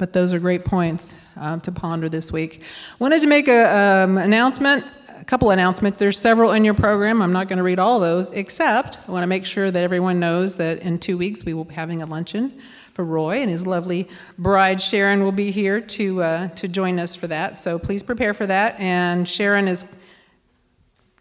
but 0.03 0.13
those 0.13 0.35
are 0.35 0.41
great 0.41 0.65
points 0.65 1.17
uh, 1.37 1.57
to 1.61 1.71
ponder 1.71 2.09
this 2.09 2.33
week. 2.33 2.63
Wanted 2.99 3.23
to 3.23 3.29
make 3.29 3.47
an 3.47 4.09
um, 4.09 4.19
announcement, 4.19 4.85
a 5.17 5.23
couple 5.23 5.53
announcements. 5.53 5.97
There's 5.97 6.19
several 6.19 6.51
in 6.51 6.65
your 6.65 6.75
program. 6.75 7.23
I'm 7.23 7.33
not 7.33 7.47
going 7.47 7.59
to 7.59 7.63
read 7.63 7.79
all 7.79 8.01
those, 8.01 8.33
except 8.33 8.99
I 9.07 9.13
want 9.13 9.23
to 9.23 9.29
make 9.29 9.47
sure 9.47 9.71
that 9.71 9.81
everyone 9.81 10.19
knows 10.19 10.57
that 10.57 10.81
in 10.81 10.99
two 10.99 11.17
weeks 11.17 11.45
we 11.45 11.55
will 11.55 11.63
be 11.63 11.77
having 11.77 12.03
a 12.03 12.07
luncheon 12.07 12.61
for 12.95 13.05
Roy, 13.05 13.43
and 13.43 13.49
his 13.49 13.65
lovely 13.65 14.09
bride 14.39 14.81
Sharon 14.81 15.23
will 15.23 15.31
be 15.31 15.53
here 15.53 15.81
to 15.81 16.21
uh, 16.21 16.49
to 16.49 16.67
join 16.67 16.99
us 16.99 17.15
for 17.15 17.29
that. 17.29 17.57
So 17.57 17.79
please 17.79 18.03
prepare 18.03 18.35
for 18.35 18.49
that. 18.49 18.81
And 18.81 19.29
Sharon 19.29 19.69
is 19.69 19.85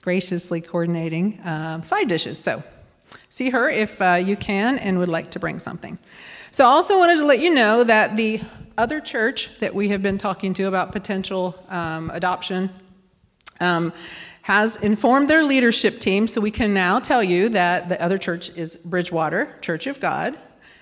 graciously 0.02 0.60
coordinating 0.60 1.40
um, 1.44 1.84
side 1.84 2.08
dishes. 2.08 2.40
So 2.40 2.64
see 3.30 3.52
her 3.52 3.70
if 3.70 4.02
uh, 4.02 4.14
you 4.16 4.36
can 4.36 4.80
and 4.80 4.98
would 4.98 5.08
like 5.08 5.30
to 5.32 5.40
bring 5.40 5.60
something. 5.60 6.00
So 6.54 6.66
I 6.66 6.68
also 6.68 6.98
wanted 6.98 7.16
to 7.20 7.26
let 7.26 7.40
you 7.40 7.54
know 7.54 7.86
that 7.86 8.18
the 8.18 8.42
other 8.82 9.00
church 9.00 9.60
that 9.60 9.76
we 9.76 9.90
have 9.90 10.02
been 10.02 10.18
talking 10.18 10.56
to 10.56 10.64
about 10.64 10.92
potential 10.92 11.56
um, 11.70 12.10
adoption. 12.10 12.68
Um, 13.60 13.94
has 14.42 14.76
informed 14.78 15.28
their 15.28 15.44
leadership 15.44 16.00
team, 16.00 16.28
so 16.28 16.42
we 16.42 16.50
can 16.50 16.74
now 16.74 16.98
tell 16.98 17.24
you 17.24 17.50
that 17.50 17.90
the 17.90 18.02
other 18.02 18.18
church 18.18 18.50
is 18.58 18.76
Bridgewater 18.78 19.56
Church 19.62 19.86
of 19.86 20.00
God. 20.00 20.36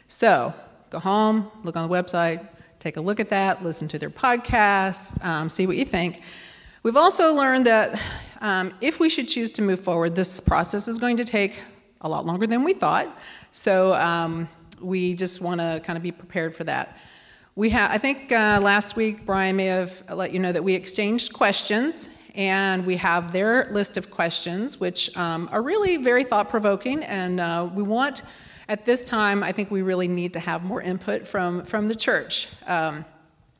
So 0.07 0.53
go 0.89 0.99
home, 0.99 1.51
look 1.63 1.75
on 1.75 1.89
the 1.89 1.93
website, 1.93 2.47
take 2.79 2.95
a 2.95 3.01
look 3.01 3.19
at 3.19 3.29
that, 3.31 3.63
listen 3.63 3.89
to 3.89 3.99
their 3.99 4.09
podcast, 4.09 5.21
um, 5.25 5.49
see 5.49 5.67
what 5.67 5.75
you 5.75 5.83
think. 5.83 6.21
We've 6.83 6.95
also 6.95 7.33
learned 7.33 7.65
that 7.65 8.01
um, 8.39 8.73
if 8.79 9.01
we 9.01 9.09
should 9.09 9.27
choose 9.27 9.51
to 9.51 9.61
move 9.61 9.81
forward, 9.81 10.15
this 10.15 10.39
process 10.39 10.87
is 10.87 10.99
going 10.99 11.17
to 11.17 11.25
take 11.25 11.59
a 11.99 12.07
lot 12.07 12.25
longer 12.25 12.47
than 12.47 12.63
we 12.63 12.73
thought. 12.73 13.09
So 13.51 13.93
um, 13.95 14.47
we 14.79 15.15
just 15.15 15.41
want 15.41 15.59
to 15.59 15.81
kind 15.83 15.97
of 15.97 16.03
be 16.03 16.13
prepared 16.13 16.55
for 16.55 16.63
that. 16.63 16.97
We 17.59 17.71
have, 17.71 17.91
I 17.91 17.97
think 17.97 18.31
uh, 18.31 18.61
last 18.63 18.95
week 18.95 19.25
Brian 19.25 19.57
may 19.57 19.65
have 19.65 20.01
let 20.09 20.31
you 20.31 20.39
know 20.39 20.53
that 20.53 20.63
we 20.63 20.75
exchanged 20.75 21.33
questions, 21.33 22.07
and 22.33 22.85
we 22.85 22.95
have 22.95 23.33
their 23.33 23.69
list 23.73 23.97
of 23.97 24.09
questions, 24.09 24.79
which 24.79 25.13
um, 25.17 25.49
are 25.51 25.61
really 25.61 25.97
very 25.97 26.23
thought 26.23 26.47
provoking, 26.47 27.03
and 27.03 27.41
uh, 27.41 27.69
we 27.75 27.83
want 27.83 28.21
at 28.69 28.85
this 28.85 29.03
time, 29.03 29.43
I 29.43 29.51
think 29.51 29.71
we 29.71 29.81
really 29.81 30.07
need 30.07 30.31
to 30.35 30.39
have 30.39 30.63
more 30.63 30.81
input 30.81 31.27
from, 31.27 31.65
from 31.65 31.89
the 31.89 31.95
church. 31.95 32.47
Um, 32.65 33.03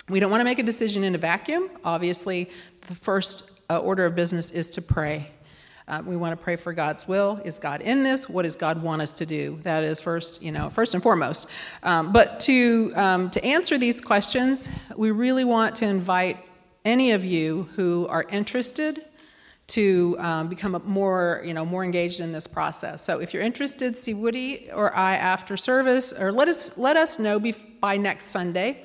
we 0.07 0.21
don't 0.21 0.31
want 0.31 0.39
to 0.39 0.45
make 0.45 0.59
a 0.59 0.63
decision 0.63 1.03
in 1.03 1.13
a 1.13 1.17
vacuum. 1.17 1.69
Obviously, 1.83 2.49
the 2.87 2.95
first 2.95 3.63
uh, 3.69 3.79
order 3.79 4.05
of 4.05 4.15
business 4.15 4.49
is 4.51 4.69
to 4.69 4.81
pray. 4.81 5.29
Uh, 5.89 6.03
we 6.05 6.15
want 6.15 6.37
to 6.37 6.43
pray 6.43 6.55
for 6.55 6.71
God's 6.71 7.07
will. 7.07 7.41
Is 7.43 7.57
God 7.57 7.81
in 7.81 8.03
this? 8.03 8.29
What 8.29 8.43
does 8.43 8.55
God 8.55 8.83
want 8.83 9.01
us 9.01 9.11
to 9.13 9.25
do? 9.25 9.57
That 9.63 9.83
is 9.83 9.99
first, 9.99 10.43
you 10.43 10.51
know, 10.51 10.69
first 10.69 10.93
and 10.93 11.01
foremost. 11.01 11.49
Um, 11.81 12.11
but 12.11 12.39
to 12.41 12.93
um, 12.95 13.31
to 13.31 13.43
answer 13.43 13.75
these 13.75 13.99
questions, 13.99 14.69
we 14.95 15.09
really 15.09 15.43
want 15.43 15.75
to 15.77 15.85
invite 15.87 16.37
any 16.85 17.11
of 17.11 17.25
you 17.25 17.67
who 17.75 18.05
are 18.07 18.23
interested 18.29 19.03
to 19.69 20.15
um, 20.19 20.47
become 20.47 20.79
more, 20.85 21.41
you 21.43 21.55
know, 21.55 21.65
more 21.65 21.83
engaged 21.83 22.19
in 22.19 22.31
this 22.31 22.45
process. 22.45 23.03
So 23.03 23.19
if 23.19 23.33
you're 23.33 23.43
interested, 23.43 23.97
see 23.97 24.13
Woody 24.13 24.69
or 24.71 24.95
I 24.95 25.15
after 25.15 25.57
service, 25.57 26.13
or 26.13 26.31
let 26.31 26.47
us 26.47 26.77
let 26.77 26.97
us 26.97 27.17
know 27.17 27.41
by 27.79 27.97
next 27.97 28.25
Sunday. 28.25 28.83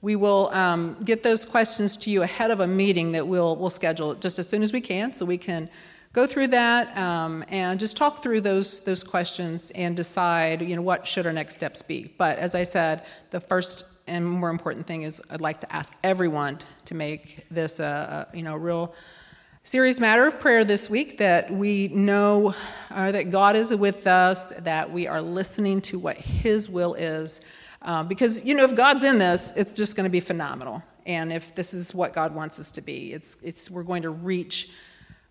We 0.00 0.16
will 0.16 0.48
um, 0.52 0.96
get 1.04 1.22
those 1.22 1.44
questions 1.44 1.96
to 1.98 2.10
you 2.10 2.22
ahead 2.22 2.50
of 2.50 2.60
a 2.60 2.66
meeting 2.66 3.12
that 3.12 3.26
we'll 3.26 3.56
we'll 3.56 3.68
schedule 3.68 4.14
just 4.14 4.38
as 4.38 4.48
soon 4.48 4.62
as 4.62 4.72
we 4.72 4.80
can, 4.80 5.12
so 5.12 5.26
we 5.26 5.36
can 5.36 5.68
go 6.16 6.26
through 6.26 6.48
that 6.48 6.96
um, 6.96 7.44
and 7.48 7.78
just 7.78 7.96
talk 7.96 8.22
through 8.22 8.40
those 8.40 8.80
those 8.80 9.04
questions 9.04 9.70
and 9.72 9.94
decide, 9.94 10.62
you 10.62 10.74
know, 10.74 10.82
what 10.82 11.06
should 11.06 11.26
our 11.26 11.32
next 11.32 11.52
steps 11.52 11.82
be. 11.82 12.10
But 12.16 12.38
as 12.38 12.54
I 12.54 12.64
said, 12.64 13.04
the 13.30 13.38
first 13.38 14.00
and 14.08 14.26
more 14.28 14.50
important 14.50 14.86
thing 14.86 15.02
is 15.02 15.22
I'd 15.30 15.42
like 15.42 15.60
to 15.60 15.72
ask 15.72 15.94
everyone 16.02 16.58
to 16.86 16.94
make 16.94 17.46
this 17.50 17.80
a, 17.80 18.28
a 18.32 18.36
you 18.36 18.42
know 18.42 18.56
real 18.56 18.94
serious 19.62 20.00
matter 20.00 20.26
of 20.26 20.40
prayer 20.40 20.64
this 20.64 20.88
week 20.88 21.18
that 21.18 21.50
we 21.50 21.88
know 21.88 22.54
uh, 22.90 23.12
that 23.12 23.30
God 23.30 23.54
is 23.54 23.74
with 23.74 24.06
us, 24.06 24.52
that 24.60 24.90
we 24.90 25.06
are 25.06 25.20
listening 25.20 25.80
to 25.82 25.98
what 25.98 26.16
His 26.16 26.70
will 26.70 26.94
is. 26.94 27.42
Uh, 27.82 28.02
because, 28.04 28.44
you 28.44 28.54
know, 28.54 28.64
if 28.64 28.74
God's 28.74 29.04
in 29.04 29.18
this, 29.18 29.52
it's 29.56 29.72
just 29.72 29.96
going 29.96 30.04
to 30.04 30.10
be 30.10 30.20
phenomenal. 30.20 30.82
And 31.04 31.32
if 31.32 31.54
this 31.54 31.74
is 31.74 31.94
what 31.94 32.12
God 32.12 32.34
wants 32.34 32.58
us 32.58 32.70
to 32.72 32.80
be, 32.80 33.12
it's, 33.12 33.36
it's, 33.42 33.70
we're 33.70 33.82
going 33.82 34.02
to 34.02 34.10
reach, 34.10 34.70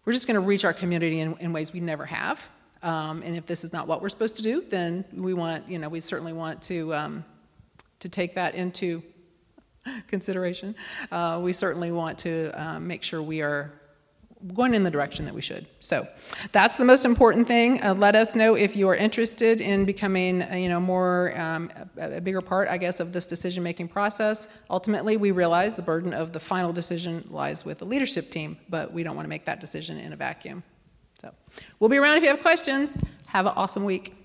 we're 0.06 0.14
just 0.14 0.28
going 0.28 0.40
to 0.40 0.48
reach 0.48 0.64
our 0.64 0.74
community 0.74 1.20
in, 1.20 1.36
in 1.40 1.52
ways 1.52 1.74
we 1.74 1.80
never 1.80 2.06
have. 2.06 2.48
Um, 2.84 3.24
and 3.24 3.36
if 3.36 3.48
this 3.48 3.64
is 3.64 3.74
not 3.74 3.88
what 3.88 4.02
we're 4.02 4.10
supposed 4.10 4.36
to 4.36 4.44
do, 4.44 4.62
then 4.62 5.04
we 5.12 5.34
want, 5.34 5.68
you 5.68 5.80
know, 5.80 5.90
we 5.90 6.00
certainly 6.00 6.34
want 6.34 6.62
to, 6.64 6.94
um, 6.94 7.26
to 8.00 8.10
take 8.10 8.36
that 8.36 8.54
into 8.54 9.02
consideration. 10.08 10.76
Uh, 11.12 11.42
we 11.44 11.52
certainly 11.52 11.92
want 11.92 12.20
to 12.20 12.52
um, 12.52 12.88
make 12.88 13.02
sure 13.02 13.22
we 13.22 13.42
are 13.42 13.74
going 14.54 14.74
in 14.74 14.84
the 14.84 14.92
direction 14.92 15.26
that 15.26 15.34
we 15.34 15.42
should. 15.42 15.66
So 15.80 16.08
that's 16.52 16.78
the 16.78 16.86
most 16.86 17.06
important 17.06 17.48
thing. 17.48 17.82
Uh, 17.82 17.94
let 17.94 18.16
us 18.16 18.36
know 18.36 18.56
if 18.56 18.76
you 18.76 18.88
are 18.90 18.96
interested 18.96 19.62
in 19.62 19.86
becoming, 19.86 20.42
uh, 20.42 20.56
you 20.56 20.70
know, 20.70 20.80
more 20.80 21.34
um, 21.40 21.72
a, 21.98 22.18
a, 22.18 22.22
bigger 22.22 22.42
part, 22.42 22.68
I 22.68 22.78
guess, 22.78 23.00
of 23.00 23.12
this 23.12 23.26
decision-making 23.26 23.88
process. 23.88 24.48
Ultimately, 24.70 25.18
we 25.18 25.32
realize 25.32 25.76
the 25.76 25.82
burden 25.82 26.14
of 26.14 26.32
the 26.32 26.40
final 26.40 26.74
decision 26.74 27.26
lies 27.30 27.66
with 27.66 27.80
the 27.80 27.86
leadership 27.86 28.30
team, 28.30 28.58
but 28.70 28.94
we 28.94 29.04
don't 29.04 29.16
want 29.16 29.26
to 29.26 29.30
make 29.30 29.46
that 29.46 29.60
decision 29.60 30.00
in 30.00 30.14
a 30.14 30.16
vacuum. 30.16 30.64
So 31.22 31.32
we'll 31.80 31.90
be 31.90 31.98
around 31.98 32.18
if 32.18 32.24
you 32.24 32.30
have 32.30 32.42
questions. 32.42 32.98
Have 33.28 33.46
an 33.46 33.54
awesome 33.56 33.84
week. 33.84 34.25